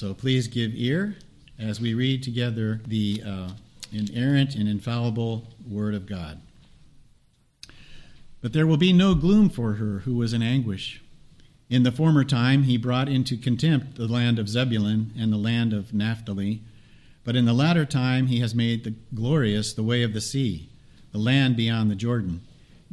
So 0.00 0.14
please 0.14 0.48
give 0.48 0.72
ear 0.76 1.16
as 1.58 1.78
we 1.78 1.92
read 1.92 2.22
together 2.22 2.80
the 2.86 3.22
uh, 3.22 3.50
inerrant 3.92 4.54
and 4.54 4.66
infallible 4.66 5.44
Word 5.68 5.94
of 5.94 6.06
God. 6.06 6.40
But 8.40 8.54
there 8.54 8.66
will 8.66 8.78
be 8.78 8.94
no 8.94 9.14
gloom 9.14 9.50
for 9.50 9.74
her 9.74 9.98
who 9.98 10.16
was 10.16 10.32
in 10.32 10.40
anguish. 10.42 11.02
In 11.68 11.82
the 11.82 11.92
former 11.92 12.24
time 12.24 12.62
he 12.62 12.78
brought 12.78 13.10
into 13.10 13.36
contempt 13.36 13.96
the 13.96 14.08
land 14.08 14.38
of 14.38 14.48
Zebulun 14.48 15.12
and 15.18 15.30
the 15.30 15.36
land 15.36 15.74
of 15.74 15.92
Naphtali. 15.92 16.62
But 17.22 17.36
in 17.36 17.44
the 17.44 17.52
latter 17.52 17.84
time 17.84 18.28
he 18.28 18.40
has 18.40 18.54
made 18.54 18.84
the 18.84 18.94
glorious 19.14 19.74
the 19.74 19.82
way 19.82 20.02
of 20.02 20.14
the 20.14 20.22
sea, 20.22 20.70
the 21.12 21.18
land 21.18 21.58
beyond 21.58 21.90
the 21.90 21.94
Jordan, 21.94 22.40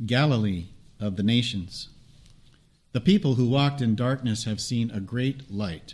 Galilee 0.06 0.66
of 1.00 1.16
the 1.16 1.24
nations. 1.24 1.88
The 2.92 3.00
people 3.00 3.36
who 3.36 3.48
walked 3.48 3.80
in 3.80 3.96
darkness 3.96 4.44
have 4.44 4.60
seen 4.60 4.92
a 4.92 5.00
great 5.00 5.50
light. 5.50 5.94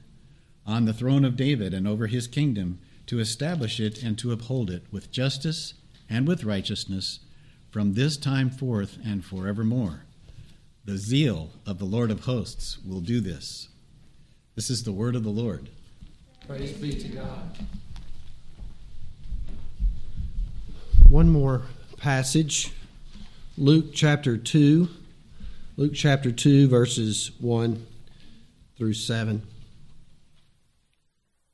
on 0.65 0.85
the 0.85 0.93
throne 0.93 1.25
of 1.25 1.35
David 1.35 1.73
and 1.73 1.87
over 1.87 2.07
his 2.07 2.27
kingdom, 2.27 2.79
to 3.07 3.19
establish 3.19 3.79
it 3.79 4.01
and 4.01 4.17
to 4.17 4.31
uphold 4.31 4.69
it 4.69 4.83
with 4.91 5.11
justice 5.11 5.73
and 6.09 6.27
with 6.27 6.43
righteousness 6.43 7.19
from 7.71 7.93
this 7.93 8.17
time 8.17 8.49
forth 8.49 8.97
and 9.05 9.23
forevermore. 9.25 10.05
The 10.85 10.97
zeal 10.97 11.49
of 11.65 11.77
the 11.77 11.85
Lord 11.85 12.11
of 12.11 12.25
hosts 12.25 12.77
will 12.85 13.01
do 13.01 13.19
this. 13.19 13.69
This 14.55 14.69
is 14.69 14.83
the 14.83 14.91
word 14.91 15.15
of 15.15 15.23
the 15.23 15.29
Lord. 15.29 15.69
Praise 16.47 16.73
be 16.73 16.93
to 16.93 17.07
God. 17.07 17.57
One 21.09 21.29
more 21.29 21.63
passage 21.97 22.71
Luke 23.57 23.87
chapter 23.93 24.37
2. 24.37 24.87
Luke 25.75 25.91
chapter 25.93 26.31
2, 26.31 26.69
verses 26.69 27.31
1 27.39 27.85
through 28.77 28.93
7. 28.93 29.41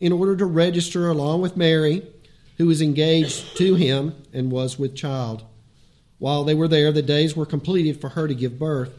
in 0.00 0.12
order 0.12 0.36
to 0.36 0.44
register 0.44 1.08
along 1.08 1.40
with 1.40 1.56
Mary, 1.56 2.02
who 2.58 2.66
was 2.66 2.82
engaged 2.82 3.56
to 3.56 3.74
him 3.74 4.14
and 4.32 4.50
was 4.50 4.78
with 4.78 4.94
child. 4.94 5.44
While 6.18 6.44
they 6.44 6.54
were 6.54 6.68
there, 6.68 6.92
the 6.92 7.02
days 7.02 7.36
were 7.36 7.46
completed 7.46 8.00
for 8.00 8.10
her 8.10 8.26
to 8.26 8.34
give 8.34 8.58
birth. 8.58 8.90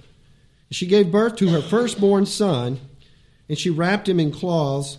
She 0.70 0.86
gave 0.86 1.12
birth 1.12 1.36
to 1.38 1.50
her 1.50 1.62
firstborn 1.62 2.26
son, 2.26 2.80
and 3.50 3.58
she 3.58 3.70
wrapped 3.70 4.10
him 4.10 4.20
in 4.20 4.32
cloths, 4.32 4.98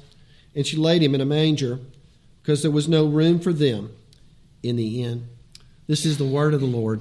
and 0.55 0.67
she 0.67 0.77
laid 0.77 1.03
him 1.03 1.15
in 1.15 1.21
a 1.21 1.27
manger, 1.27 1.79
because 2.43 2.63
there 2.63 2.71
was 2.71 2.89
no 2.89 3.07
room 3.07 3.39
for 3.39 3.53
them 3.53 3.95
in 4.63 4.77
the 4.77 5.03
inn. 5.03 5.29
This 5.87 6.05
is 6.05 6.19
the 6.19 6.25
word 6.25 6.55
of 6.55 6.61
the 6.61 6.67
Lord. 6.67 7.01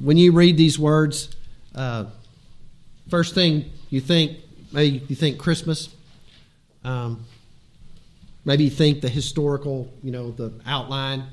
When 0.00 0.16
you 0.16 0.32
read 0.32 0.56
these 0.56 0.78
words, 0.78 1.34
uh, 1.74 2.06
first 3.08 3.34
thing 3.34 3.70
you 3.90 4.00
think, 4.00 4.38
maybe 4.72 5.04
you 5.08 5.16
think 5.16 5.38
Christmas 5.38 5.88
um, 6.84 7.24
maybe 8.44 8.68
think 8.68 9.00
the 9.00 9.08
historical, 9.08 9.92
you 10.02 10.10
know, 10.10 10.30
the 10.30 10.52
outline. 10.66 11.24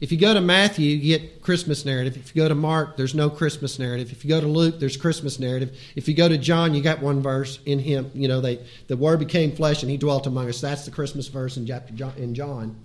If 0.00 0.10
you 0.10 0.18
go 0.18 0.32
to 0.32 0.40
Matthew, 0.40 0.96
you 0.96 1.18
get 1.18 1.42
Christmas 1.42 1.84
narrative. 1.84 2.16
If 2.16 2.34
you 2.34 2.42
go 2.42 2.48
to 2.48 2.54
Mark, 2.54 2.96
there's 2.96 3.14
no 3.14 3.28
Christmas 3.28 3.78
narrative. 3.78 4.10
If 4.10 4.24
you 4.24 4.30
go 4.30 4.40
to 4.40 4.46
Luke, 4.46 4.80
there's 4.80 4.96
Christmas 4.96 5.38
narrative. 5.38 5.78
If 5.94 6.08
you 6.08 6.14
go 6.14 6.26
to 6.26 6.38
John, 6.38 6.72
you 6.72 6.82
got 6.82 7.02
one 7.02 7.20
verse 7.20 7.58
in 7.66 7.78
him. 7.78 8.10
You 8.14 8.26
know, 8.26 8.40
they, 8.40 8.64
the 8.86 8.96
Word 8.96 9.18
became 9.18 9.54
flesh 9.54 9.82
and 9.82 9.90
He 9.90 9.98
dwelt 9.98 10.26
among 10.26 10.48
us. 10.48 10.60
That's 10.60 10.86
the 10.86 10.90
Christmas 10.90 11.28
verse 11.28 11.58
in 11.58 11.70
in 12.16 12.34
John. 12.34 12.76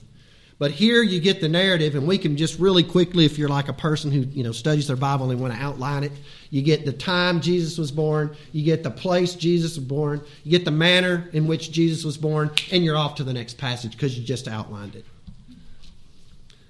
But 0.58 0.72
here 0.72 1.04
you 1.04 1.20
get 1.20 1.42
the 1.42 1.50
narrative, 1.50 1.96
and 1.96 2.08
we 2.08 2.18
can 2.18 2.38
just 2.38 2.60
really 2.60 2.84
quickly, 2.84 3.26
if 3.26 3.38
you're 3.38 3.50
like 3.50 3.68
a 3.68 3.74
person 3.74 4.10
who 4.10 4.22
you 4.22 4.44
know 4.44 4.54
studies 4.54 4.88
their 4.88 4.96
Bible 4.96 5.30
and 5.30 5.40
want 5.40 5.54
to 5.54 5.60
outline 5.60 6.06
it, 6.06 6.14
you 6.50 6.62
get 6.62 6.86
the 6.86 6.94
time 6.94 7.42
Jesus 7.42 7.78
was 7.78 7.92
born, 7.92 8.36
you 8.54 8.64
get 8.64 8.82
the 8.82 8.92
place 8.92 9.36
Jesus 9.36 9.76
was 9.76 9.86
born, 9.86 10.22
you 10.46 10.52
get 10.52 10.64
the 10.64 10.72
manner 10.72 11.30
in 11.34 11.46
which 11.48 11.72
Jesus 11.72 12.06
was 12.06 12.18
born, 12.18 12.52
and 12.72 12.86
you're 12.86 12.96
off 12.96 13.16
to 13.16 13.26
the 13.26 13.34
next 13.34 13.58
passage 13.58 13.92
because 13.92 14.18
you 14.18 14.24
just 14.24 14.48
outlined 14.48 14.96
it. 14.96 15.04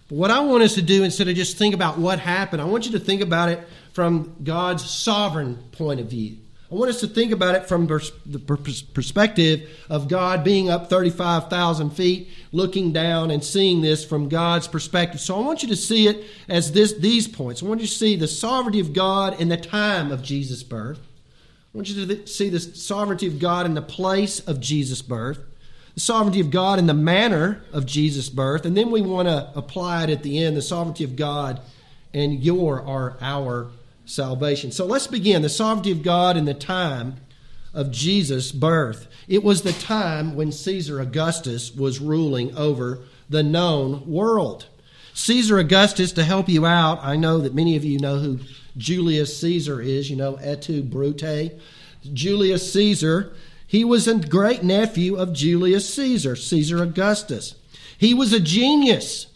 But 0.09 0.15
what 0.15 0.31
I 0.31 0.39
want 0.39 0.63
us 0.63 0.73
to 0.75 0.81
do, 0.81 1.03
instead 1.03 1.27
of 1.27 1.35
just 1.35 1.57
think 1.57 1.75
about 1.75 1.99
what 1.99 2.19
happened, 2.19 2.63
I 2.63 2.65
want 2.65 2.87
you 2.87 2.91
to 2.93 2.99
think 2.99 3.21
about 3.21 3.49
it 3.49 3.67
from 3.93 4.35
God's 4.43 4.87
sovereign 4.89 5.57
point 5.71 5.99
of 5.99 6.07
view. 6.07 6.37
I 6.71 6.73
want 6.73 6.89
us 6.89 6.99
to 7.01 7.07
think 7.07 7.31
about 7.31 7.53
it 7.53 7.67
from 7.67 7.85
the 7.85 8.39
perspective 8.93 9.69
of 9.87 10.07
God 10.07 10.43
being 10.43 10.67
up 10.67 10.89
35,000 10.89 11.91
feet, 11.91 12.29
looking 12.51 12.91
down 12.91 13.29
and 13.29 13.43
seeing 13.43 13.81
this 13.81 14.03
from 14.03 14.29
God's 14.29 14.67
perspective. 14.67 15.21
So 15.21 15.35
I 15.35 15.45
want 15.45 15.61
you 15.61 15.69
to 15.69 15.75
see 15.75 16.07
it 16.07 16.25
as 16.49 16.71
this, 16.71 16.93
these 16.93 17.27
points. 17.27 17.61
I 17.61 17.67
want 17.67 17.81
you 17.81 17.87
to 17.87 17.93
see 17.93 18.15
the 18.15 18.27
sovereignty 18.27 18.79
of 18.79 18.93
God 18.93 19.39
in 19.39 19.49
the 19.49 19.57
time 19.57 20.11
of 20.11 20.23
Jesus' 20.23 20.63
birth. 20.63 20.97
I 20.97 21.77
want 21.77 21.89
you 21.89 22.03
to 22.03 22.25
see 22.25 22.49
the 22.49 22.59
sovereignty 22.59 23.27
of 23.27 23.37
God 23.37 23.67
in 23.67 23.75
the 23.75 23.81
place 23.83 24.39
of 24.39 24.59
Jesus' 24.59 25.03
birth, 25.03 25.39
the 25.93 25.99
sovereignty 25.99 26.39
of 26.39 26.49
God 26.49 26.79
in 26.79 26.87
the 26.87 26.95
manner 26.95 27.61
of 27.73 27.85
Jesus' 27.85 28.29
birth, 28.29 28.65
and 28.65 28.75
then 28.75 28.89
we 28.89 29.01
want 29.01 29.27
to 29.27 29.51
apply 29.55 30.05
it 30.05 30.09
at 30.09 30.23
the 30.23 30.43
end 30.43 30.57
the 30.57 30.63
sovereignty 30.63 31.03
of 31.03 31.15
God 31.15 31.61
and 32.11 32.43
your 32.43 32.79
or 32.79 33.17
our 33.21 33.67
salvation. 34.05 34.71
So 34.71 34.85
let's 34.85 35.07
begin 35.07 35.41
the 35.41 35.49
sovereignty 35.49 35.91
of 35.91 36.03
God 36.03 36.37
in 36.37 36.45
the 36.45 36.53
time 36.53 37.15
of 37.73 37.91
Jesus' 37.91 38.51
birth. 38.51 39.07
It 39.27 39.43
was 39.43 39.61
the 39.61 39.73
time 39.73 40.35
when 40.35 40.51
Caesar 40.51 41.01
Augustus 41.01 41.75
was 41.75 41.99
ruling 41.99 42.55
over 42.55 42.99
the 43.29 43.43
known 43.43 44.05
world. 44.09 44.67
Caesar 45.13 45.59
Augustus, 45.59 46.11
to 46.13 46.23
help 46.23 46.49
you 46.49 46.65
out, 46.65 46.99
I 47.03 47.15
know 47.15 47.39
that 47.39 47.53
many 47.53 47.75
of 47.75 47.85
you 47.85 47.99
know 47.99 48.17
who 48.17 48.39
Julius 48.77 49.37
Caesar 49.39 49.81
is, 49.81 50.09
you 50.09 50.15
know, 50.15 50.35
et 50.35 50.61
tu 50.61 50.83
Brute. 50.83 51.51
Julius 52.13 52.71
Caesar, 52.73 53.33
he 53.65 53.83
was 53.83 54.07
a 54.07 54.15
great 54.15 54.63
nephew 54.63 55.15
of 55.15 55.33
Julius 55.33 55.91
Caesar, 55.93 56.35
Caesar 56.35 56.83
Augustus. 56.83 57.55
He 57.97 58.13
was 58.13 58.33
a 58.33 58.39
genius. 58.39 59.27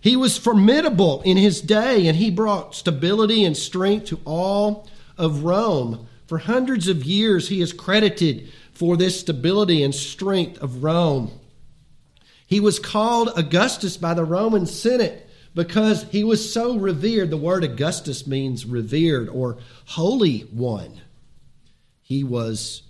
He 0.00 0.16
was 0.16 0.38
formidable 0.38 1.22
in 1.22 1.36
his 1.36 1.60
day, 1.60 2.06
and 2.06 2.16
he 2.16 2.30
brought 2.30 2.74
stability 2.74 3.44
and 3.44 3.56
strength 3.56 4.06
to 4.06 4.20
all 4.24 4.88
of 5.16 5.44
Rome. 5.44 6.06
For 6.26 6.38
hundreds 6.38 6.88
of 6.88 7.04
years, 7.04 7.48
he 7.48 7.60
is 7.60 7.72
credited 7.72 8.48
for 8.72 8.96
this 8.96 9.18
stability 9.18 9.82
and 9.82 9.94
strength 9.94 10.58
of 10.62 10.84
Rome. 10.84 11.32
He 12.46 12.60
was 12.60 12.78
called 12.78 13.30
Augustus 13.36 13.96
by 13.96 14.14
the 14.14 14.24
Roman 14.24 14.66
Senate 14.66 15.28
because 15.54 16.04
he 16.04 16.22
was 16.22 16.52
so 16.52 16.78
revered. 16.78 17.30
The 17.30 17.36
word 17.36 17.64
Augustus 17.64 18.26
means 18.26 18.64
revered 18.64 19.28
or 19.28 19.58
holy 19.86 20.40
one. 20.40 21.00
He 22.00 22.22
was 22.22 22.82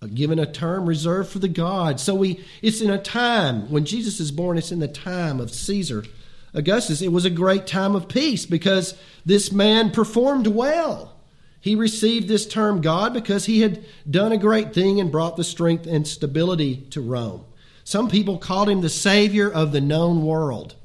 uh, 0.00 0.06
given 0.06 0.38
a 0.38 0.50
term 0.50 0.86
reserved 0.86 1.30
for 1.30 1.40
the 1.40 1.48
gods. 1.48 2.02
So 2.02 2.14
we, 2.14 2.44
it's 2.62 2.80
in 2.80 2.88
a 2.88 3.02
time 3.02 3.70
when 3.70 3.84
Jesus 3.84 4.20
is 4.20 4.30
born, 4.30 4.56
it's 4.56 4.72
in 4.72 4.78
the 4.78 4.88
time 4.88 5.40
of 5.40 5.50
Caesar 5.50 6.04
Augustus, 6.54 7.02
it 7.02 7.12
was 7.12 7.24
a 7.24 7.30
great 7.30 7.66
time 7.66 7.94
of 7.94 8.08
peace 8.08 8.46
because 8.46 8.94
this 9.24 9.52
man 9.52 9.90
performed 9.90 10.46
well. 10.46 11.14
He 11.60 11.74
received 11.74 12.28
this 12.28 12.46
term 12.46 12.80
God 12.80 13.12
because 13.12 13.46
he 13.46 13.60
had 13.60 13.84
done 14.08 14.32
a 14.32 14.38
great 14.38 14.72
thing 14.72 15.00
and 15.00 15.12
brought 15.12 15.36
the 15.36 15.44
strength 15.44 15.86
and 15.86 16.06
stability 16.06 16.76
to 16.90 17.00
Rome. 17.00 17.44
Some 17.84 18.08
people 18.08 18.38
called 18.38 18.68
him 18.68 18.80
the 18.80 18.88
savior 18.88 19.50
of 19.50 19.72
the 19.72 19.80
known 19.80 20.24
world. 20.24 20.76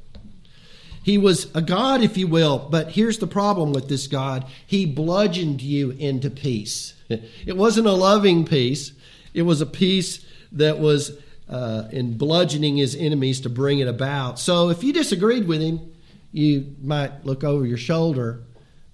He 1.04 1.18
was 1.18 1.54
a 1.54 1.62
God, 1.62 2.01
if 2.01 2.18
you 2.18 2.27
will, 2.27 2.57
but 2.57 2.92
here's 2.92 3.19
the 3.19 3.27
problem 3.27 3.74
with 3.74 3.89
this 3.89 4.07
God 4.07 4.45
He 4.66 4.86
bludgeoned 4.86 5.62
you 5.62 5.92
into 5.92 6.30
peace. 6.30 6.94
It 7.45 7.57
wasn't 7.57 7.88
a 7.88 7.92
loving 7.92 8.45
peace, 8.45 8.94
it 9.33 9.44
was 9.44 9.62
a 9.62 9.66
peace 9.66 10.25
that 10.54 10.80
was 10.80 11.18
uh, 11.50 11.88
in 11.92 12.18
bludgeoning 12.18 12.78
his 12.78 12.95
enemies 12.95 13.42
to 13.42 13.50
bring 13.50 13.80
it 13.80 13.88
about. 13.88 14.40
So 14.40 14.69
if 14.69 14.84
you 14.84 14.94
disagreed 14.94 15.48
with 15.48 15.62
him, 15.62 15.94
you 16.31 16.75
might 16.81 17.25
look 17.25 17.44
over 17.44 17.66
your 17.66 17.78
shoulder. 17.78 18.42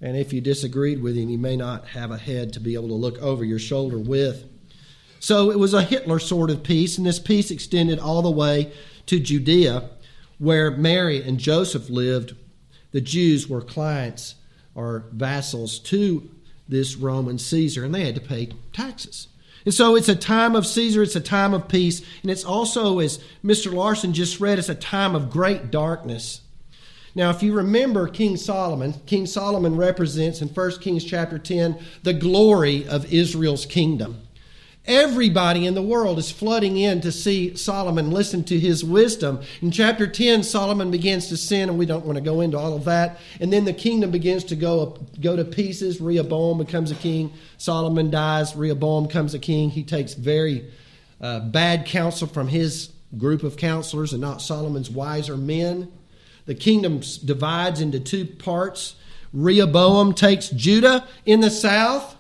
And 0.02 0.16
if 0.16 0.34
you 0.34 0.42
disagreed 0.42 1.02
with 1.02 1.16
him, 1.16 1.30
you 1.30 1.38
may 1.38 1.56
not 1.56 1.88
have 1.90 2.12
a 2.12 2.18
head 2.18 2.54
to 2.54 2.60
be 2.60 2.74
able 2.74 2.88
to 2.90 2.94
look 2.94 3.18
over 3.20 3.44
your 3.44 3.60
shoulder 3.60 3.98
with. 3.98 4.46
So 5.20 5.52
it 5.52 5.60
was 5.60 5.74
a 5.74 5.82
Hitler 5.82 6.20
sort 6.20 6.50
of 6.50 6.64
peace, 6.64 6.98
and 6.98 7.06
this 7.06 7.20
peace 7.20 7.52
extended 7.52 8.00
all 8.00 8.22
the 8.22 8.32
way 8.32 8.72
to 9.08 9.20
Judea, 9.20 9.90
where 10.38 10.72
Mary 10.72 11.22
and 11.22 11.38
Joseph 11.38 11.90
lived. 11.90 12.36
The 12.92 13.02
Jews 13.02 13.48
were 13.48 13.62
clients 13.62 14.36
or 14.74 15.06
vassals 15.12 15.80
to 15.80 16.30
this 16.68 16.96
Roman 16.96 17.38
Caesar, 17.38 17.84
and 17.84 17.94
they 17.94 18.06
had 18.06 18.16
to 18.16 18.22
pay 18.22 18.52
taxes. 18.72 19.28
And 19.66 19.74
so 19.74 19.96
it's 19.96 20.10
a 20.10 20.16
time 20.16 20.56
of 20.56 20.66
Caesar, 20.66 21.04
it's 21.04 21.16
a 21.16 21.22
time 21.22 21.54
of 21.54 21.68
peace, 21.68 22.02
and 22.22 22.32
it's 22.32 22.46
also, 22.46 23.00
as 23.00 23.20
Mr. 23.44 23.74
Larson 23.74 24.14
just 24.14 24.40
read, 24.40 24.58
it's 24.58 24.70
a 24.70 24.76
time 24.76 25.16
of 25.16 25.30
great 25.30 25.70
darkness. 25.70 26.42
Now, 27.16 27.30
if 27.32 27.44
you 27.44 27.54
remember 27.54 28.08
King 28.08 28.38
Solomon, 28.38 28.94
King 29.06 29.26
Solomon 29.26 29.76
represents 29.76 30.42
in 30.42 30.48
1 30.48 30.72
Kings 30.80 31.04
chapter 31.04 31.38
10 31.38 31.78
the 32.04 32.14
glory 32.14 32.88
of 32.88 33.12
Israel's 33.12 33.66
kingdom. 33.66 34.22
Everybody 34.86 35.68
in 35.68 35.76
the 35.76 35.82
world 35.82 36.18
is 36.18 36.32
flooding 36.32 36.78
in 36.78 37.02
to 37.02 37.12
see 37.12 37.56
Solomon 37.56 38.12
listen 38.12 38.44
to 38.46 38.60
his 38.60 38.84
wisdom. 38.84 39.42
In 39.62 39.72
chapter 39.72 40.08
10, 40.08 40.42
Solomon 40.42 40.90
begins 40.90 41.28
to 41.28 41.38
sin, 41.38 41.70
and 41.70 41.78
we 41.78 41.86
don't 41.86 42.06
want 42.06 42.18
to 42.18 42.24
go 42.24 42.42
into 42.42 42.58
all 42.58 42.76
of 42.76 42.86
that. 42.86 43.20
And 43.40 43.54
then 43.54 43.66
the 43.66 43.74
kingdom 43.74 44.10
begins 44.10 44.44
to 44.46 44.56
go, 44.56 44.98
go 45.20 45.36
to 45.36 45.46
pieces. 45.46 46.02
Rehoboam 46.02 46.58
becomes 46.58 46.92
a 46.92 46.96
king. 46.96 47.32
Solomon 47.58 48.10
dies. 48.10 48.56
Rehoboam 48.56 49.08
becomes 49.08 49.34
a 49.34 49.40
king. 49.40 49.70
He 49.70 49.84
takes 49.84 50.14
very 50.14 50.72
uh, 51.22 51.42
bad 51.42 51.86
counsel 51.86 52.28
from 52.28 52.48
his 52.48 52.92
group 53.18 53.44
of 53.44 53.58
counselors 53.58 54.14
and 54.14 54.22
not 54.22 54.42
Solomon's 54.42 54.90
wiser 54.90 55.38
men. 55.38 55.92
The 56.46 56.56
kingdom 56.56 57.02
divides 57.26 57.82
into 57.82 58.00
two 58.00 58.26
parts. 58.26 58.96
Rehoboam 59.34 60.14
takes 60.14 60.50
Judah 60.50 61.08
in 61.26 61.42
the 61.42 61.52
south, 61.52 62.16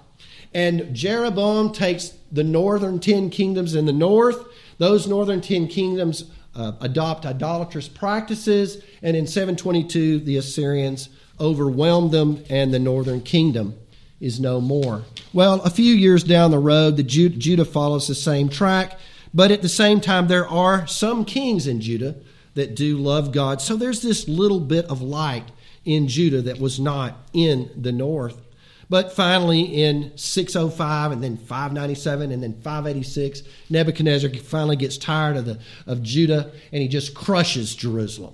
and 0.53 0.93
Jeroboam 0.93 1.71
takes 1.71 2.13
the 2.31 2.43
northern 2.43 2.99
ten 2.99 3.29
kingdoms 3.29 3.75
in 3.75 3.85
the 3.85 3.93
north. 3.93 4.45
Those 4.77 5.07
northern 5.07 5.41
ten 5.41 5.67
kingdoms 5.67 6.25
uh, 6.55 6.73
adopt 6.81 7.25
idolatrous 7.25 7.87
practices, 7.87 8.83
and 9.01 9.15
in 9.15 9.27
722, 9.27 10.19
the 10.19 10.37
Assyrians 10.37 11.09
overwhelmed 11.39 12.11
them, 12.11 12.43
and 12.49 12.73
the 12.73 12.79
northern 12.79 13.21
kingdom 13.21 13.75
is 14.19 14.39
no 14.39 14.59
more. 14.59 15.03
Well, 15.31 15.61
a 15.61 15.69
few 15.69 15.93
years 15.93 16.23
down 16.23 16.51
the 16.51 16.59
road, 16.59 16.97
the 16.97 17.03
Judah 17.03 17.65
follows 17.65 18.07
the 18.07 18.15
same 18.15 18.49
track, 18.49 18.99
but 19.33 19.51
at 19.51 19.61
the 19.61 19.69
same 19.69 20.01
time, 20.01 20.27
there 20.27 20.47
are 20.47 20.87
some 20.87 21.23
kings 21.23 21.67
in 21.67 21.81
Judah 21.81 22.15
that 22.55 22.75
do 22.75 22.97
love 22.97 23.31
God. 23.31 23.61
So 23.61 23.75
there's 23.75 24.01
this 24.01 24.27
little 24.27 24.59
bit 24.59 24.85
of 24.85 25.01
light 25.01 25.45
in 25.85 26.07
Judah 26.07 26.41
that 26.41 26.59
was 26.59 26.79
not 26.79 27.15
in 27.31 27.69
the 27.75 27.91
north. 27.91 28.41
But 28.89 29.13
finally, 29.13 29.61
in 29.61 30.17
605 30.17 31.11
and 31.11 31.23
then 31.23 31.37
597 31.37 32.31
and 32.31 32.41
then 32.41 32.53
586, 32.53 33.43
Nebuchadnezzar 33.69 34.31
finally 34.31 34.75
gets 34.75 34.97
tired 34.97 35.37
of, 35.37 35.45
the, 35.45 35.59
of 35.85 36.01
Judah 36.01 36.51
and 36.71 36.81
he 36.81 36.87
just 36.87 37.13
crushes 37.13 37.75
Jerusalem. 37.75 38.33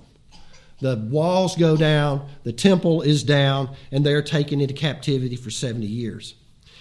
The 0.80 0.96
walls 0.96 1.56
go 1.56 1.76
down, 1.76 2.28
the 2.44 2.52
temple 2.52 3.02
is 3.02 3.22
down, 3.22 3.74
and 3.90 4.04
they're 4.04 4.22
taken 4.22 4.60
into 4.60 4.74
captivity 4.74 5.36
for 5.36 5.50
70 5.50 5.86
years. 5.86 6.34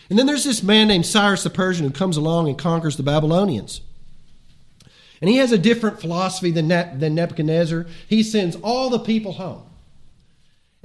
And 0.10 0.19
then 0.19 0.25
there's 0.25 0.44
this 0.44 0.63
man 0.63 0.88
named 0.88 1.06
Cyrus 1.06 1.44
the 1.44 1.50
Persian 1.50 1.86
who 1.86 1.92
comes 1.92 2.18
along 2.18 2.48
and 2.48 2.57
conquers 2.57 2.98
the 2.98 3.04
Babylonians. 3.04 3.81
And 5.22 5.30
he 5.30 5.38
has 5.38 5.51
a 5.51 5.57
different 5.57 6.00
philosophy 6.00 6.51
than, 6.51 6.68
than 6.68 7.16
Nebuchadnezzar. 7.16 7.88
He 8.07 8.22
sends 8.22 8.56
all 8.57 8.89
the 8.89 9.00
people 9.00 9.33
home. 9.33 9.63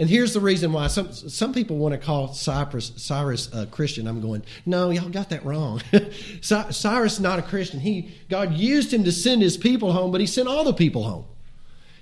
And 0.01 0.09
here's 0.09 0.33
the 0.33 0.41
reason 0.41 0.73
why 0.73 0.87
some 0.87 1.13
some 1.13 1.53
people 1.53 1.77
want 1.77 1.93
to 1.93 1.99
call 1.99 2.33
Cyrus 2.33 2.91
Cyrus 2.97 3.53
a 3.53 3.67
Christian. 3.67 4.09
I'm 4.09 4.23
going, 4.23 4.43
no, 4.65 4.89
y'all 4.89 5.11
got 5.11 5.29
that 5.29 5.45
wrong. 5.45 5.83
Cyrus 6.41 7.21
not 7.21 7.39
a 7.39 7.43
Christian. 7.43 7.81
He 7.81 8.15
God 8.31 8.55
used 8.55 8.95
him 8.95 9.05
to 9.05 9.13
send 9.13 9.43
his 9.43 9.59
people 9.59 9.93
home, 9.93 10.11
but 10.11 10.23
he 10.23 10.27
sent 10.27 10.49
all 10.49 10.65
the 10.65 10.73
people 10.73 11.03
home. 11.05 11.27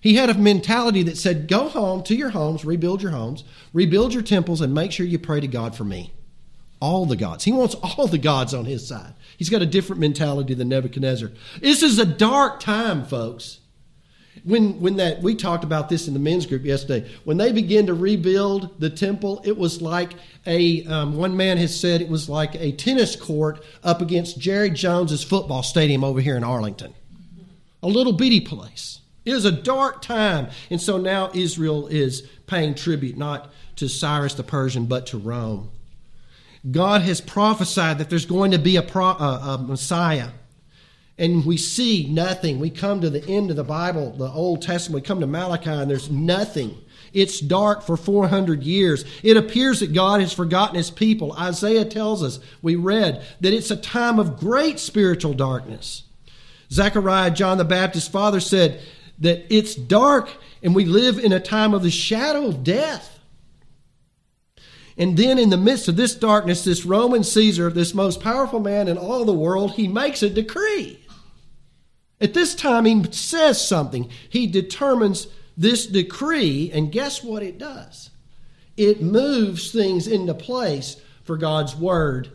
He 0.00 0.14
had 0.14 0.30
a 0.30 0.34
mentality 0.34 1.02
that 1.02 1.18
said, 1.18 1.48
go 1.48 1.68
home 1.68 2.04
to 2.04 2.14
your 2.14 2.30
homes, 2.30 2.64
rebuild 2.64 3.02
your 3.02 3.10
homes, 3.10 3.42
rebuild 3.72 4.14
your 4.14 4.22
temples, 4.22 4.60
and 4.60 4.72
make 4.72 4.92
sure 4.92 5.04
you 5.04 5.18
pray 5.18 5.40
to 5.40 5.48
God 5.48 5.74
for 5.74 5.82
me. 5.82 6.12
All 6.80 7.04
the 7.04 7.16
gods. 7.16 7.42
He 7.42 7.50
wants 7.50 7.74
all 7.74 8.06
the 8.06 8.16
gods 8.16 8.54
on 8.54 8.64
his 8.64 8.86
side. 8.86 9.14
He's 9.36 9.50
got 9.50 9.60
a 9.60 9.66
different 9.66 9.98
mentality 9.98 10.54
than 10.54 10.68
Nebuchadnezzar. 10.68 11.32
This 11.60 11.82
is 11.82 11.98
a 11.98 12.06
dark 12.06 12.60
time, 12.60 13.04
folks 13.04 13.58
when 14.44 14.80
when 14.80 14.96
that 14.96 15.22
we 15.22 15.34
talked 15.34 15.64
about 15.64 15.88
this 15.88 16.08
in 16.08 16.14
the 16.14 16.20
men's 16.20 16.46
group 16.46 16.64
yesterday. 16.64 17.08
When 17.24 17.36
they 17.36 17.52
began 17.52 17.86
to 17.86 17.94
rebuild 17.94 18.80
the 18.80 18.90
temple 18.90 19.40
it 19.44 19.56
was 19.56 19.82
like 19.82 20.12
a 20.46 20.84
um, 20.86 21.16
one 21.16 21.36
man 21.36 21.58
has 21.58 21.78
said 21.78 22.00
it 22.00 22.08
was 22.08 22.28
like 22.28 22.54
a 22.54 22.72
tennis 22.72 23.16
court 23.16 23.64
up 23.82 24.00
against 24.00 24.38
jerry 24.38 24.70
jones's 24.70 25.22
football 25.22 25.62
stadium 25.62 26.04
over 26.04 26.20
here 26.20 26.36
in 26.36 26.44
arlington. 26.44 26.94
A 27.82 27.88
little 27.88 28.12
bitty 28.12 28.40
place. 28.40 29.00
It 29.24 29.34
was 29.34 29.44
a 29.44 29.52
dark 29.52 30.02
time. 30.02 30.48
And 30.70 30.80
so 30.80 30.96
now 30.96 31.30
israel 31.34 31.86
is 31.86 32.22
paying 32.46 32.74
tribute 32.74 33.16
not 33.16 33.50
to 33.76 33.88
cyrus 33.88 34.34
the 34.34 34.42
persian 34.42 34.86
but 34.86 35.06
to 35.08 35.18
rome. 35.18 35.70
God 36.68 37.02
has 37.02 37.20
prophesied 37.20 37.98
that 37.98 38.10
there's 38.10 38.26
going 38.26 38.50
to 38.50 38.58
be 38.58 38.76
a, 38.76 38.82
pro, 38.82 39.06
a, 39.06 39.54
a 39.54 39.58
messiah 39.58 40.30
and 41.18 41.44
we 41.44 41.56
see 41.56 42.06
nothing. 42.08 42.60
We 42.60 42.70
come 42.70 43.00
to 43.00 43.10
the 43.10 43.26
end 43.26 43.50
of 43.50 43.56
the 43.56 43.64
Bible, 43.64 44.12
the 44.12 44.30
Old 44.30 44.62
Testament, 44.62 45.02
we 45.02 45.06
come 45.06 45.20
to 45.20 45.26
Malachi, 45.26 45.70
and 45.70 45.90
there's 45.90 46.10
nothing. 46.10 46.78
It's 47.12 47.40
dark 47.40 47.82
for 47.82 47.96
400 47.96 48.62
years. 48.62 49.04
It 49.22 49.36
appears 49.36 49.80
that 49.80 49.92
God 49.92 50.20
has 50.20 50.32
forgotten 50.32 50.76
his 50.76 50.90
people. 50.90 51.32
Isaiah 51.32 51.84
tells 51.84 52.22
us, 52.22 52.38
we 52.62 52.76
read, 52.76 53.24
that 53.40 53.52
it's 53.52 53.70
a 53.70 53.76
time 53.76 54.18
of 54.18 54.38
great 54.38 54.78
spiritual 54.78 55.34
darkness. 55.34 56.04
Zechariah, 56.70 57.30
John 57.30 57.58
the 57.58 57.64
Baptist's 57.64 58.10
father, 58.10 58.40
said 58.40 58.80
that 59.18 59.46
it's 59.52 59.74
dark 59.74 60.30
and 60.62 60.74
we 60.74 60.84
live 60.84 61.18
in 61.18 61.32
a 61.32 61.40
time 61.40 61.74
of 61.74 61.82
the 61.82 61.90
shadow 61.90 62.46
of 62.46 62.62
death. 62.62 63.18
And 64.96 65.16
then, 65.16 65.38
in 65.38 65.50
the 65.50 65.56
midst 65.56 65.86
of 65.86 65.94
this 65.94 66.14
darkness, 66.16 66.64
this 66.64 66.84
Roman 66.84 67.22
Caesar, 67.22 67.70
this 67.70 67.94
most 67.94 68.20
powerful 68.20 68.58
man 68.58 68.88
in 68.88 68.98
all 68.98 69.24
the 69.24 69.32
world, 69.32 69.72
he 69.72 69.86
makes 69.86 70.24
a 70.24 70.28
decree. 70.28 70.98
At 72.20 72.34
this 72.34 72.54
time, 72.54 72.84
he 72.84 73.04
says 73.12 73.66
something. 73.66 74.10
He 74.28 74.46
determines 74.46 75.28
this 75.56 75.86
decree, 75.86 76.70
and 76.72 76.92
guess 76.92 77.22
what 77.22 77.42
it 77.42 77.58
does? 77.58 78.10
It 78.76 79.02
moves 79.02 79.72
things 79.72 80.06
into 80.06 80.34
place 80.34 81.00
for 81.24 81.36
God's 81.36 81.74
word 81.76 82.30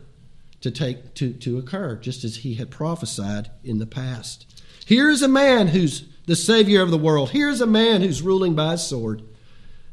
to 0.60 0.70
take 0.70 1.14
to, 1.14 1.32
to 1.32 1.58
occur, 1.58 1.96
just 1.96 2.24
as 2.24 2.36
he 2.36 2.54
had 2.54 2.70
prophesied 2.70 3.50
in 3.62 3.78
the 3.78 3.86
past. 3.86 4.46
Here's 4.86 5.22
a 5.22 5.28
man 5.28 5.68
who's 5.68 6.04
the 6.26 6.36
savior 6.36 6.82
of 6.82 6.90
the 6.90 6.98
world. 6.98 7.30
Here's 7.30 7.60
a 7.60 7.66
man 7.66 8.00
who's 8.00 8.22
ruling 8.22 8.54
by 8.54 8.74
a 8.74 8.78
sword, 8.78 9.22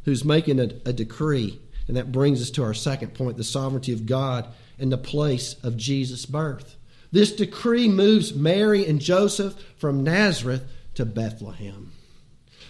who's 0.05 0.23
making 0.23 0.59
a, 0.59 0.69
a 0.85 0.93
decree. 0.93 1.59
And 1.87 1.97
that 1.97 2.11
brings 2.11 2.41
us 2.41 2.51
to 2.51 2.63
our 2.63 2.73
second 2.73 3.13
point 3.13 3.37
the 3.37 3.43
sovereignty 3.43 3.91
of 3.91 4.05
God 4.05 4.47
and 4.79 4.91
the 4.91 4.97
place 4.97 5.55
of 5.63 5.77
Jesus' 5.77 6.25
birth. 6.25 6.77
This 7.11 7.31
decree 7.31 7.87
moves 7.87 8.33
Mary 8.33 8.85
and 8.85 9.01
Joseph 9.01 9.55
from 9.77 10.03
Nazareth 10.03 10.63
to 10.95 11.05
Bethlehem. 11.05 11.91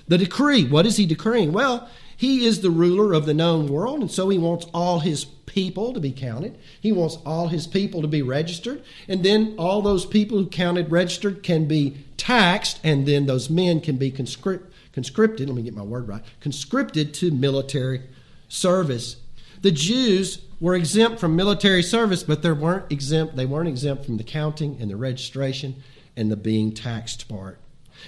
The 0.08 0.18
decree, 0.18 0.68
what 0.68 0.86
is 0.86 0.98
he 0.98 1.06
decreeing? 1.06 1.54
Well, 1.54 1.88
he 2.18 2.46
is 2.46 2.62
the 2.62 2.70
ruler 2.70 3.14
of 3.14 3.26
the 3.26 3.34
known 3.34 3.68
world, 3.68 4.02
and 4.02 4.12
so 4.12 4.30
he 4.30 4.38
wants 4.38 4.68
all 4.74 5.00
his 5.00 5.26
people 5.26 5.94
to 5.94 6.00
be 6.00 6.12
counted. 6.12 6.58
He 6.80 6.92
wants 6.92 7.18
all 7.26 7.48
his 7.48 7.66
people 7.66 8.02
to 8.02 8.08
be 8.08 8.22
registered, 8.22 8.84
and 9.08 9.24
then 9.24 9.56
all 9.58 9.82
those 9.82 10.06
people 10.06 10.38
who 10.38 10.48
counted 10.48 10.92
registered 10.92 11.44
can 11.44 11.68
be 11.68 11.98
taxed, 12.18 12.80
and 12.84 13.08
then 13.08 13.26
those 13.26 13.50
men 13.50 13.82
can 13.82 13.98
be 13.98 14.12
conscript, 14.12 14.72
conscripted. 14.92 15.50
Let 15.50 15.56
me 15.56 15.64
get 15.64 15.76
my 15.76 15.82
word 15.82 16.08
right 16.08 16.24
conscripted 16.40 17.14
to 17.16 17.32
military 17.32 18.02
service. 18.48 19.18
The 19.62 19.72
Jews 19.72 20.46
were 20.62 20.76
exempt 20.76 21.20
from 21.20 21.36
military 21.36 21.84
service, 21.84 22.24
but 22.24 22.44
they 22.44 22.52
weren't 22.52 22.90
exempt. 22.92 23.36
They 23.36 23.48
weren't 23.48 23.68
exempt 23.68 24.06
from 24.06 24.18
the 24.18 24.24
counting 24.24 24.78
and 24.80 24.90
the 24.90 24.96
registration 24.96 25.84
and 26.16 26.32
the 26.32 26.38
being 26.38 26.72
taxed 26.72 27.28
part. 27.28 27.60